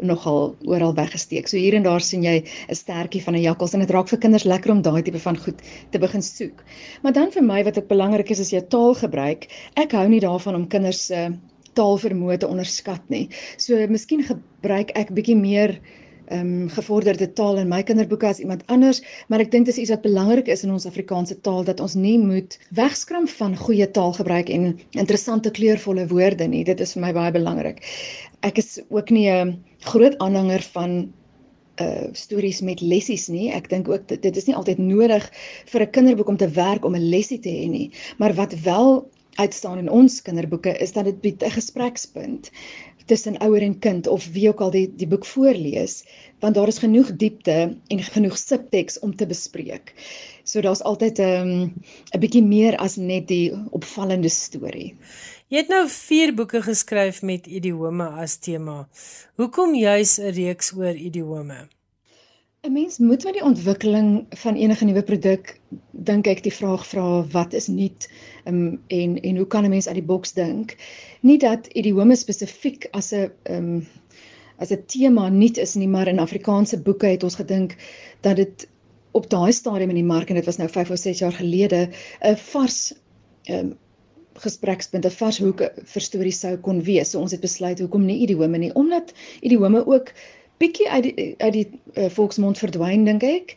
[0.04, 1.48] nogal oral weggesteek.
[1.48, 4.18] So hier en daar sien jy 'n stertjie van 'n jakkals en dit raak vir
[4.18, 6.64] kinders lekker om daai tipe van goed te begin soek.
[7.02, 10.20] Maar dan vir my wat ook belangrik is as jy taal gebruik, ek hou nie
[10.20, 11.32] daarvan om kinders se
[11.74, 13.28] taalvermoë te onderskat nie.
[13.56, 15.80] So miskien gebruik ek bietjie meer
[16.30, 19.90] ehm um, gevorderde taal in my kinderboeke as iemand anders, maar ek dink dis iets
[19.90, 24.48] wat belangrik is in ons Afrikaanse taal dat ons nie moet wegskram van goeie taalgebruik
[24.54, 26.64] en interessante kleurvolle woorde nie.
[26.64, 27.82] Dit is vir my baie belangrik.
[28.46, 29.58] Ek is ook nie 'n
[29.90, 31.12] groot aanhanger van
[31.80, 33.50] uh stories met lessies nie.
[33.50, 35.30] Ek dink ook dit, dit is nie altyd nodig
[35.66, 39.10] vir 'n kinderboek om te werk om 'n lessie te hê nie, maar wat wel
[39.34, 42.50] uitstaan in ons kinderboeke is dat dit bied 'n gesprekspunt
[43.10, 46.00] tussen ouer en kind of wie ook al die die boek voorlees
[46.40, 47.56] want daar is genoeg diepte
[47.92, 49.92] en genoeg subteks om te bespreek.
[50.44, 51.74] So daar's altyd 'n um,
[52.14, 54.94] 'n bietjie meer as net die opvallende storie.
[55.50, 58.88] Jy het nou 4 boeke geskryf met idiome as tema.
[59.36, 61.68] Hoekom juis 'n reeks oor idiome?
[62.62, 67.04] 'n Mens moet met die ontwikkeling van enige nuwe produk dink ek die vraag vra
[67.32, 68.08] wat is nuut
[68.44, 70.74] um, en en hoe kan 'n mens uit die boks dink?
[71.20, 73.86] Nie dat idiome spesifiek as 'n um,
[74.58, 77.76] as 'n tema nuut is nie, maar in Afrikaanse boeke het ons gedink
[78.20, 78.68] dat dit
[79.10, 81.88] op daai stadium in die mark en dit was nou 5 of 6 jaar gelede
[82.20, 82.92] 'n vars
[83.48, 83.72] um,
[84.34, 87.10] gesprekspunt 'n vars hoek vir stories sou kon wees.
[87.10, 90.12] So ons het besluit hoekom nie idiome nie omdat idiome ook
[90.60, 93.54] bietjie uit die uit die uh, volksmond verdwyn dink ek.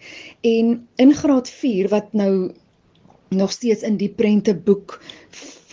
[0.47, 2.51] En in graad 4 wat nou
[3.33, 4.99] nog steeds in die prenteboek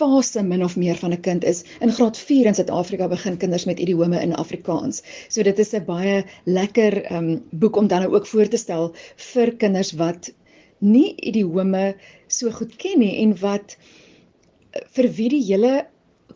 [0.01, 1.63] fase min of meer van 'n kind is.
[1.79, 5.03] In graad 4 in Suid-Afrika begin kinders met idiome in Afrikaans.
[5.29, 8.91] So dit is 'n baie lekker um, boek om dan nou ook voor te stel
[9.15, 10.33] vir kinders wat
[10.79, 11.95] nie idiome
[12.27, 13.77] so goed ken nie en wat
[14.71, 15.87] eh, vir wie die hele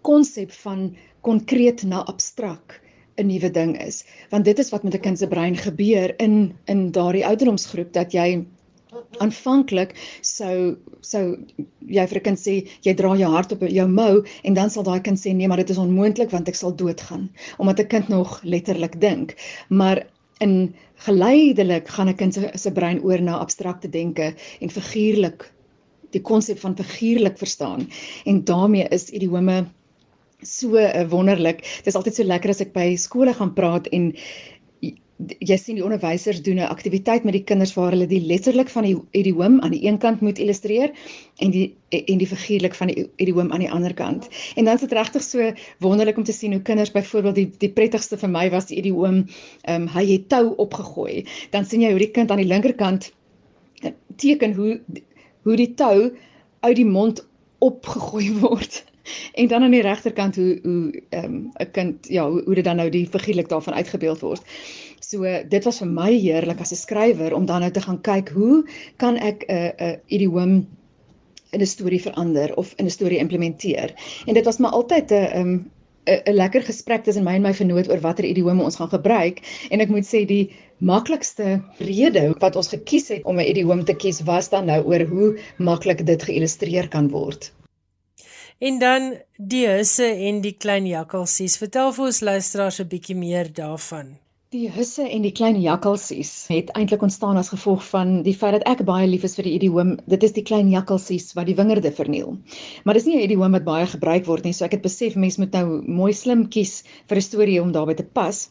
[0.01, 2.84] konsep van konkreet na abstrakt
[3.17, 4.03] 'n nuwe ding is.
[4.29, 8.11] Want dit is wat met 'n kind se brein gebeur in in daardie ouderdomsgroep dat
[8.11, 8.45] jy
[9.23, 11.23] aanvanklik sou sou
[11.97, 12.55] jy vir 'n kind sê
[12.87, 15.63] jy dra jou hart op jou mou en dan sal daai kind sê nee maar
[15.63, 19.35] dit is onmoontlik want ek sal doodgaan omdat 'n kind nog letterlik dink.
[19.69, 20.05] Maar
[20.39, 20.75] in
[21.07, 25.51] geleidelik gaan 'n kind se se brein oor na abstrakte denke en figuurlik
[26.11, 27.89] die konsep van figuurlik verstaan.
[28.25, 29.65] En daarmee is idiome
[30.41, 31.61] so uh, wonderlik.
[31.77, 34.13] Dit is altyd so lekker as ek by skole gaan praat en
[35.15, 38.83] jy sien die onderwysers doen 'n aktiwiteit met die kinders waar hulle die letterlik van
[38.83, 40.91] die idiom aan die een kant moet illustreer
[41.39, 44.27] en die en die figuurlik van die idiom aan die ander kant.
[44.55, 47.71] En dan is dit regtig so wonderlik om te sien hoe kinders byvoorbeeld die die
[47.71, 49.25] prettigste vir my was die idiom
[49.63, 51.25] ehm um, hy het tou opgegooi.
[51.51, 53.13] Dan sien jy hoe die kind aan die linkerkant
[53.83, 54.81] eh, teken hoe
[55.43, 56.11] hoe die tou
[56.59, 57.23] uit die mond
[57.59, 58.83] opgegooi word.
[59.39, 62.63] En dan aan die regterkant hoe hoe ehm um, 'n kind ja, hoe, hoe dit
[62.63, 64.41] dan nou die figuurlik daarvan uitgebeeld word.
[64.99, 68.29] So dit was vir my heerlik as 'n skrywer om dan nou te gaan kyk
[68.29, 68.65] hoe
[68.97, 70.67] kan ek 'n uh, 'n uh, idiom
[71.51, 73.93] in 'n storie verander of in 'n storie implementeer.
[74.25, 75.53] En dit was maar altyd 'n ehm
[76.05, 79.41] 'n 'n lekker gesprek tussen my en my vernoot oor watter idiome ons gaan gebruik
[79.69, 83.95] en ek moet sê die maklikste rede wat ons gekies het om 'n idiom te
[83.95, 87.51] kies was dan nou oor hoe maklik dit geïllustreer kan word.
[88.59, 91.57] En dan die husse en die klein jakkalsies.
[91.59, 94.13] Vertel vir ons luisteraars 'n bietjie meer daarvan.
[94.55, 98.67] Die husse en die klein jakkalsies het eintlik ontstaan as gevolg van die feit dat
[98.73, 99.97] ek baie lief is vir die idiom.
[100.07, 102.37] Dit is die klein jakkalsies wat die wingerde verniel.
[102.85, 105.41] Maar dis nie 'n idiom wat baie gebruik word nie, so ek het besef mense
[105.41, 108.49] moet nou mooi slim kies vir 'n storie om daarbey te pas.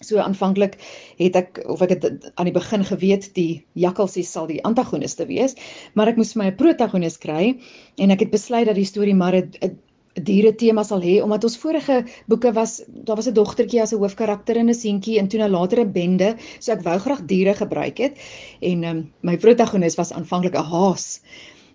[0.00, 0.78] So aanvanklik
[1.18, 5.54] het ek of ek het aan die begin geweet die jakkalsie sal die antagoniste wees,
[5.92, 7.58] maar ek moes vir my 'n protagonis kry
[7.98, 9.76] en ek het besluit dat die storie maar 'n
[10.14, 12.00] diere tema sal hê omdat ons vorige
[12.32, 15.48] boeke was daar was 'n dogtertjie as 'n hoofkarakter en 'n seentjie en toe na
[15.48, 18.18] later 'n bende, so ek wou graag diere gebruik het
[18.60, 21.20] en um, my protagonis was aanvanklik 'n haas.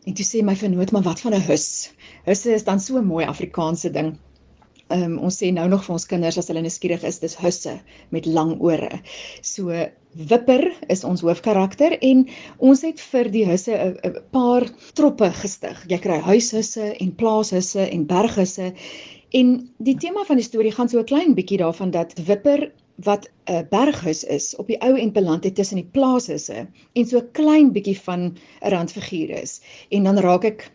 [0.05, 1.93] En toe sê my vernoot maar wat van 'n hus?
[2.25, 4.17] Husse is dan so 'n mooi Afrikaanse ding.
[4.93, 7.71] Ehm um, ons sê nou nog vir ons kinders as hulle nuuskierig is, dis husse
[8.13, 8.99] met lang ore.
[9.41, 9.73] So
[10.29, 12.21] Wipper is ons hoofkarakter en
[12.61, 15.81] ons het vir die husse 'n paar troppe gestig.
[15.89, 18.73] Jy kry huishusse en plaashusse en berghusse.
[19.33, 22.71] En die tema van die storie gaan so 'n klein bietjie daarvan dat Wipper
[23.03, 27.17] wat 'n berghuis is op die ou en beland het tussen die plaashuise en so
[27.17, 29.61] 'n klein bietjie van 'n randfiguur is.
[29.89, 30.71] En dan raak ek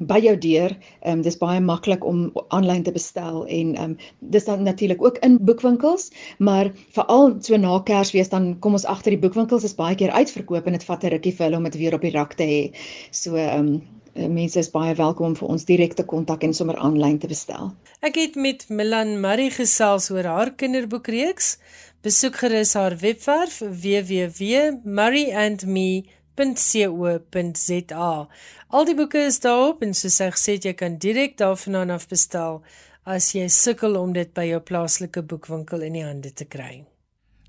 [0.00, 0.72] by jou deur.
[1.04, 3.96] Ehm um, dis baie maklik om aanlyn te bestel en ehm um,
[4.34, 9.10] dis dan natuurlik ook in boekwinkels, maar veral so na Kersfees dan kom ons agter
[9.12, 11.78] die boekwinkels is baie keer uitverkoop en dit vat 'n rukkie vir hulle om dit
[11.84, 12.72] weer op die rak te hê.
[13.10, 13.82] So ehm um,
[14.14, 17.72] mense is baie welkom om vir ons direk te kontak en sommer aanlyn te bestel.
[18.00, 21.58] Ek het met Milan Marie gesels oor haar kinderboekreeks.
[22.02, 28.28] Besoek gerus haar webwerf www.murrayandme.co.za www.rsg.co.za.
[28.68, 32.62] Al die boeke is daarop en soos ek gesê jy kan direk daarvan af bestel
[33.04, 36.84] as jy sukkel om dit by jou plaaslike boekwinkel in die hande te kry.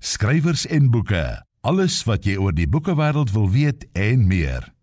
[0.00, 4.73] Skrywers en boeke, alles wat jy oor die boekewêreld wil weet en meer.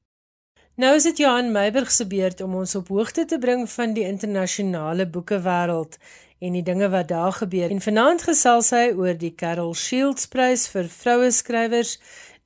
[0.76, 4.06] Nou is dit Johan Meiburg se beurt om ons op hoogte te bring van die
[4.08, 5.98] internasionale boekewêreld
[6.40, 7.70] en die dinge wat daar gebeur.
[7.70, 11.98] En vanaand gesels hy oor die Carol Shields Prys vir vroue skrywers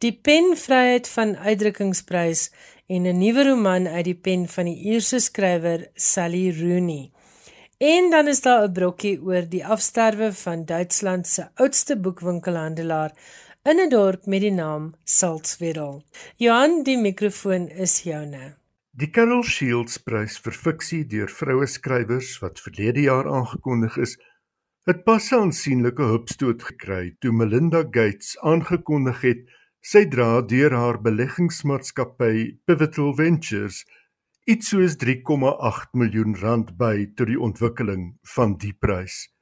[0.01, 2.49] die penvryheid van uitdrukkingsprys
[2.89, 7.11] en 'n nuwe roman uit die pen van die Ierse skrywer Sally Rooney.
[7.77, 13.11] En dan is daar 'n brokkie oor die afsterwe van Duitsland se oudste boekwinkelhandelaar
[13.65, 16.03] in 'n dorp met die naam Salzwedel.
[16.37, 18.55] Johan, die mikrofoon is joune.
[18.91, 24.17] Die Carol Shields Prys vir fiksie deur vroue skrywers wat verlede jaar aangekondig is,
[24.85, 29.41] het pas 'n aansienlike hupstoot gekry toe Melinda Gates aangekondig het
[29.85, 33.83] Sy dra deur haar beleggingsmaatskappy Pivotal Ventures
[34.49, 39.34] iets soos 3,8 miljoen rand by tot die ontwikkeling van die prys.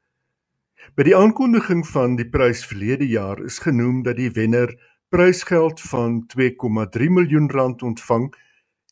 [0.92, 4.74] By die aankondiging van die prys verlede jaar is genoem dat die wenner
[5.14, 8.28] prysgeld van 2,3 miljoen rand ontvang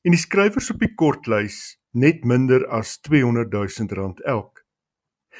[0.07, 1.57] en die skrywers op die kortlys
[1.91, 4.63] net minder as 200 000 rand elk.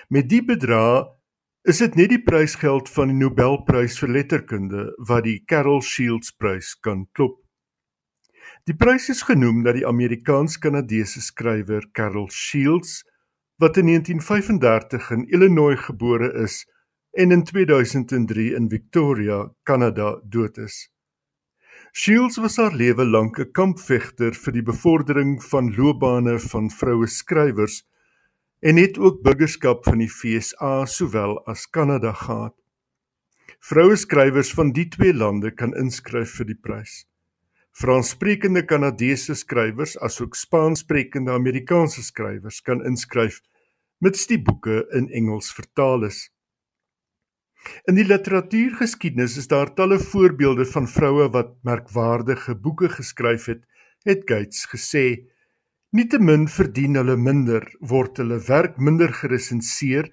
[0.10, 1.14] Met die bedrag
[1.64, 6.74] is dit net die prysgeld van die Nobelprys vir letterkunde wat die Carol Shields prys
[6.82, 7.38] kan klop.
[8.68, 13.02] Die prys is genoem na die Amerikaans-Kanadese skrywer Carol Shields
[13.62, 16.66] wat in 1935 in Illinois gebore is
[17.12, 20.90] en in 2003 in Victoria, Kanada dood is.
[21.94, 27.84] Shields was haar lewe lank 'n kampvegter vir die bevordering van loopbane van vroue skrywers
[28.62, 32.56] en het ook burgerskap van die FSA sowel as Kanada gehad.
[33.60, 37.06] Vroue skrywers van die twee lande kan inskryf vir die prys.
[37.72, 43.42] Franssprekende Kanadese skrywers asook Spaanssprekende Amerikaanse skrywers kan inskryf
[44.02, 46.26] mits die boeke in Engels vertaal is.
[47.86, 53.62] In die literatuurgeskiedenis is daar talle voorbeelde van vroue wat merkwaardige boeke geskryf het,
[54.10, 55.06] het Gates gesê.
[55.94, 60.10] Nietemin verdien hulle minder, word hulle werk minder geresenseer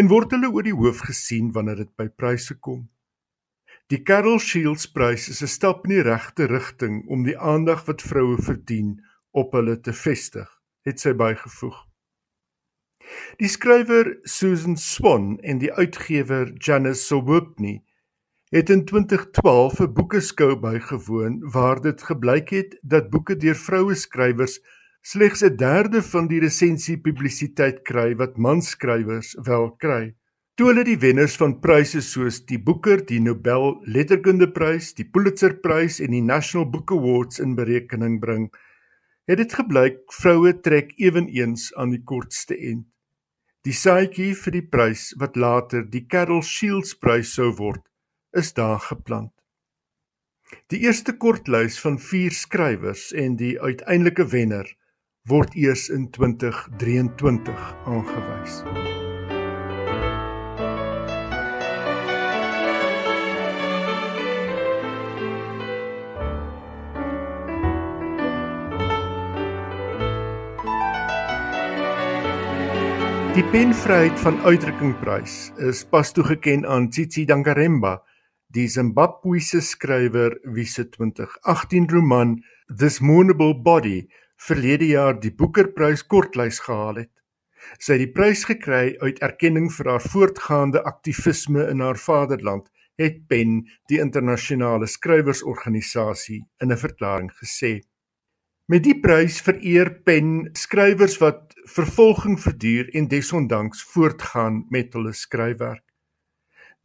[0.00, 2.86] en word hulle oor die hoof gesien wanneer dit by pryse kom.
[3.90, 8.06] Die Carol Shields Prys is 'n stap in die regte rigting om die aandag wat
[8.06, 9.00] vroue verdien
[9.34, 10.48] op hulle te vestig,
[10.86, 11.89] het sy bygevoeg.
[13.38, 17.80] Die skrywer Susan Swan en die uitgewer Janice Sobukny
[18.50, 24.60] het in 2012 'n boekeskou bygewoon waar dit gebleik het dat boeke deur vroue skrywers
[25.00, 30.14] slegs 'n derde van die resensie publisiteit kry wat manskrywers wel kry.
[30.54, 36.10] Toe hulle die wenners van pryse soos die Booker, die Nobel Letterkundeprys, die Pulitzerprys en
[36.10, 38.50] die National Book Awards in berekening bring,
[39.24, 42.89] het dit gebleik vroue trek ewenigs aan die kortste end.
[43.68, 47.82] Die saadjie vir die prys wat later die Carol Shields prys sou word,
[48.32, 49.34] is daar geplant.
[50.72, 54.72] Die eerste kortlys van 4 skrywers en die uiteindelike wenner
[55.28, 58.62] word eers in 2023 aangewys.
[73.40, 75.34] Die penvryheid van uitdrukkingprys
[75.64, 77.94] is pas toegeken aan Tsitsi Dankaremba,
[78.52, 82.34] die Zimbabwese skrywer wie se 2018 roman
[82.68, 87.12] This Mournable Body verlede jaar die Boekerprys kortlys gehaal het.
[87.80, 92.68] Sy het die prys gekry uit erkenning vir haar voortgaande aktivisme in haar vaderland,
[93.00, 97.78] het PEN, die internasionale skrywersorganisasie, in 'n verklaring gesê.
[98.70, 105.82] Met die prys vereer PEN skrywers wat vervolging verduur en desondanks voortgaan met hulle skryfwerk.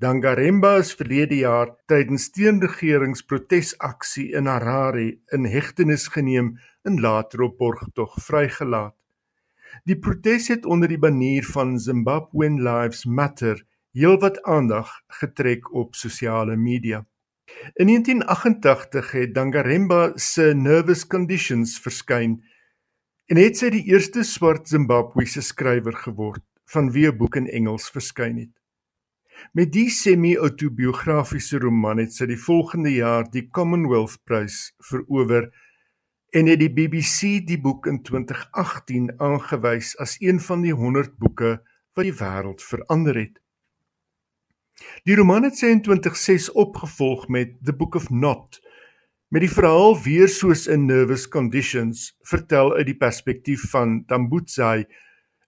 [0.01, 5.05] Dangaremba is verlede jaar tydens teenregeringsprotesaksie in Harare
[5.38, 6.55] in hegtenis geneem
[6.89, 8.97] en later op borgtog vrygelaat.
[9.86, 13.61] Die protes het onder die banier van Zimbabwean Lives Matter
[13.93, 14.89] heelwat aandag
[15.21, 17.05] getrek op sosiale media.
[17.74, 22.38] In 1988 het Dangaremba se Nervous Conditions verskyn
[23.32, 27.89] en het sy die eerste swart Zimbabwese skrywer geword van wie 'n boek in Engels
[27.89, 28.53] verskyn het.
[29.53, 35.51] Met die semi-autobiografiese roman het sy die volgende jaar die Commonwealth Prys verower
[36.32, 41.62] en het die BBC die boek in 2018 aangewys as een van die 100 boeke
[41.95, 43.39] wat die wêreld verander het.
[45.03, 48.59] Die roman het sy in 2006 opgevolg met The Book of Not
[49.34, 54.86] met die verhaal weer soos in Nervous Conditions vertel uit die perspektief van Tambudzai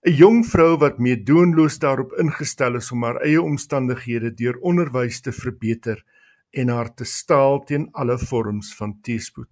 [0.08, 5.32] 'n jong vrou wat meedoenloos daarop ingestel is om haar eie omstandighede deur onderwys te
[5.32, 6.04] verbeter
[6.52, 9.50] en haar te staal teen alle vorms van teespoed.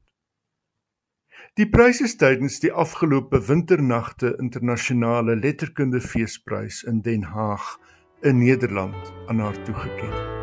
[1.55, 7.77] Die prys is tydens die afgelope winternagte internasionale letterkunde feesprys in Den Haag
[8.21, 10.33] in Nederland aan haar toegekend.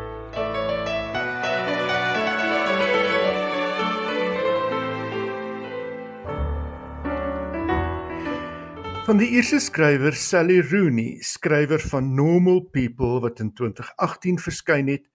[9.03, 15.09] Van die eerste skrywer Sally Rooney, skrywer van Normal People wat in 2018 verskyn het,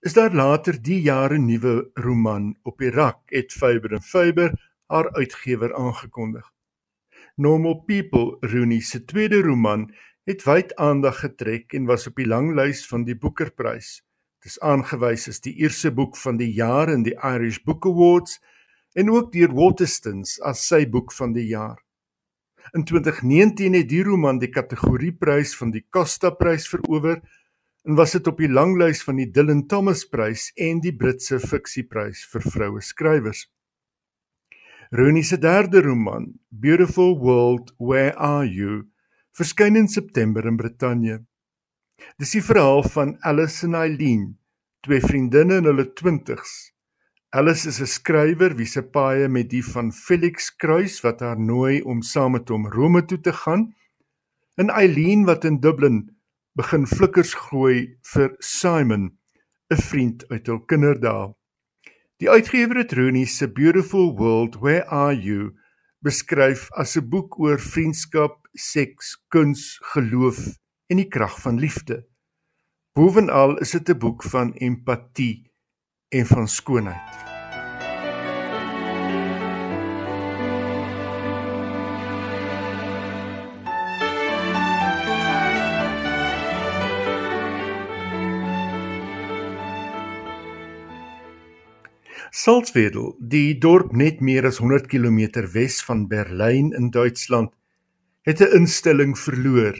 [0.00, 4.52] is daar later die jare nuwe roman op die rak het Faber en Faber
[4.86, 6.50] haar uitgewer aangekondig.
[7.36, 9.88] Normal People, Rooney se tweede roman,
[10.28, 14.02] het wyd aandag getrek en was op die langlys van die Boekerprys.
[14.42, 18.38] Dit is aangewys as die eerste boek van die jaar in die Irish Book Awards
[18.94, 21.80] en ook deur Waterstones as sy boek van die jaar.
[22.72, 27.18] In 2019 het die roman die kategorieprys van die Costa Prys verower
[27.82, 32.22] en was dit op die langlys van die Dylan Thomas Prys en die Britse fiksieprys
[32.30, 33.48] vir vroue skrywers.
[34.92, 38.91] Rooney se derde roman, Beautiful World, Where Are You,
[39.38, 41.22] verskyn in September in Brittanje.
[42.18, 44.38] Dis die verhaal van Alice en Eileen,
[44.82, 46.72] twee vriendinne in hulle 20's
[47.34, 51.80] Alice is 'n skrywer wie se paie met die van Felix kruis wat haar nooi
[51.80, 53.62] om saam met hom Rome toe te gaan.
[54.60, 55.96] En Eileen wat in Dublin
[56.52, 59.16] begin flikkers gooi vir Simon,
[59.72, 61.32] 'n vriend uit hul kinderdae.
[62.20, 65.56] Die uitgewer het Rooney se Beautiful World Where Are You
[66.02, 70.38] beskryf as 'n boek oor vriendskap, seks, kuns, geloof
[70.90, 72.06] en die krag van liefde.
[72.94, 75.50] Bovenal is dit 'n boek van empatie
[76.08, 77.31] en van skoonheid.
[92.42, 97.52] Salzwedel, die dorp net meer as 100 km wes van Berlyn in Duitsland,
[98.26, 99.76] het 'n instelling verloor,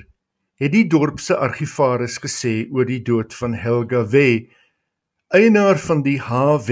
[0.62, 4.46] het die dorp se argivaris gesê oor die dood van Helga Weh
[5.34, 6.70] eienaar van die HW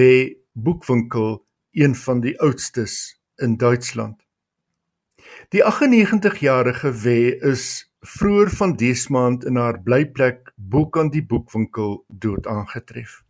[0.52, 4.22] boekwinkel, een van die oudstes in Duitsland.
[5.48, 7.06] Die 98-jarige W
[7.50, 13.24] is vroeër van dese maand in haar blyplek Boek aan die boekwinkel dood aangetref.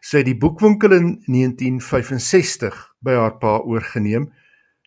[0.00, 4.30] Sy het die boekwinkel in 1965 by haar pa oorgeneem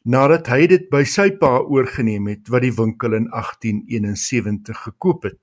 [0.07, 5.39] nadat hy dit by sy pa oorgeneem het wat die winkel in 1871 gekoop het.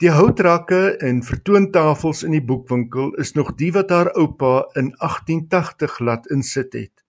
[0.00, 5.98] Die houtrakke en vertoontafels in die boekwinkel is nog die wat haar oupa in 1880
[6.00, 7.04] laat insit het.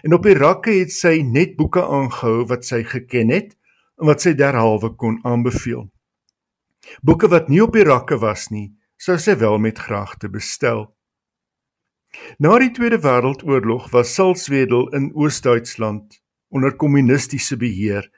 [0.00, 3.52] En op die rakke het sy net boeke aangehou wat sy geken het
[4.00, 5.90] en wat sy derhalwe kon aanbeveel.
[7.04, 8.72] Boeke wat nie op die rakke was nie,
[9.02, 10.84] sou sy wel met graagte bestel.
[12.38, 16.20] Na die Tweede Wêreldoorlog was Salzwedel in Oos-Duitsland
[16.52, 18.10] onder kommunistiese beheer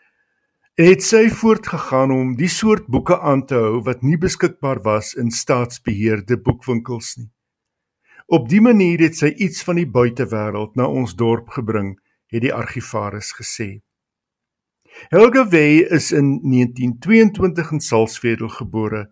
[0.75, 5.31] het sy voortgegaan om die soort boeke aan te hou wat nie beskikbaar was in
[5.31, 7.31] staatsbeheerde boekwinkels nie.
[8.27, 11.95] Op dië manier het sy iets van die buitewêreld na ons dorp gebring,
[12.33, 13.69] het die argivaris gesê.
[15.15, 19.07] Helga Wey is in 1922 in Salzwedel gebore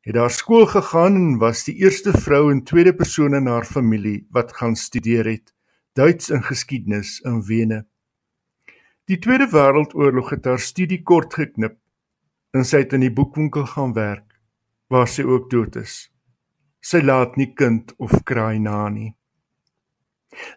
[0.00, 4.26] Het daar skool gegaan en was die eerste vrou en tweede persoon in haar familie
[4.30, 5.54] wat gaan studeer het,
[5.92, 7.84] Duits en geskiedenis in Wene.
[9.10, 11.76] Die Tweede Wêreldoorlog het haar studie kort geknip
[12.54, 14.38] en sy het in die boekwinkel gaan werk
[14.90, 16.08] waar sy ook dood is.
[16.80, 19.10] Sy laat nie kind of kraai na nie.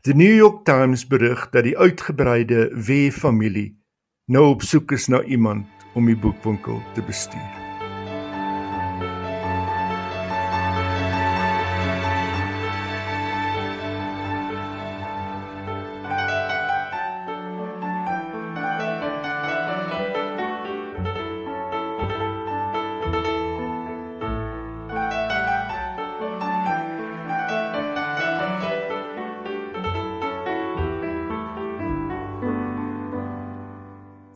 [0.05, 3.73] The New York Times berig dat die uitgebreide W familie
[4.29, 5.67] nou op soek is na iemand
[5.97, 7.62] om die boekwinkel te bestuur.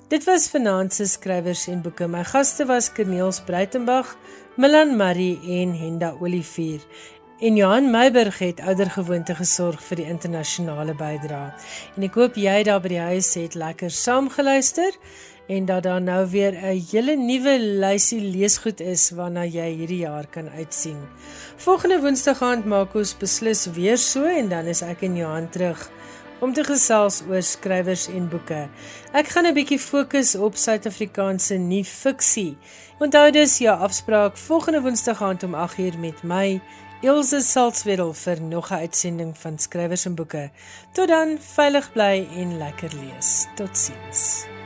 [0.07, 2.05] Dit was vanaand se skrywers en boeke.
[2.07, 4.13] My gaste was Corneels Breitenberg,
[4.55, 6.79] Milan Marie en Henda Olivier.
[7.39, 11.49] En Johan Meiburg het oudergewoonte gesorg vir die internasionale bydrae.
[11.97, 14.95] En ek hoop jy daar by die huis het lekker saamgeluister
[15.51, 20.27] en dat daar nou weer 'n hele nuwe lysie leesgoed is waarna jy hierdie jaar
[20.27, 21.03] kan uitsien.
[21.57, 25.91] Volgende Woensdag aand maak ons beslis weer so en dan is ek en Johan terug
[26.39, 28.67] om te gesels oor skrywers en boeke.
[29.13, 32.57] Ek gaan 'n bietjie fokus op Suid-Afrikaanse nuwe fiksie.
[32.99, 36.61] Onthou dus jou afspraak volgende Woensdag aand om 8uur met my,
[37.01, 40.49] Elsje Salzwetel vir nog 'n uitsending van skrywers en boeke.
[40.91, 43.45] Tot dan, veilig bly en lekker lees.
[43.55, 44.56] Totsiens.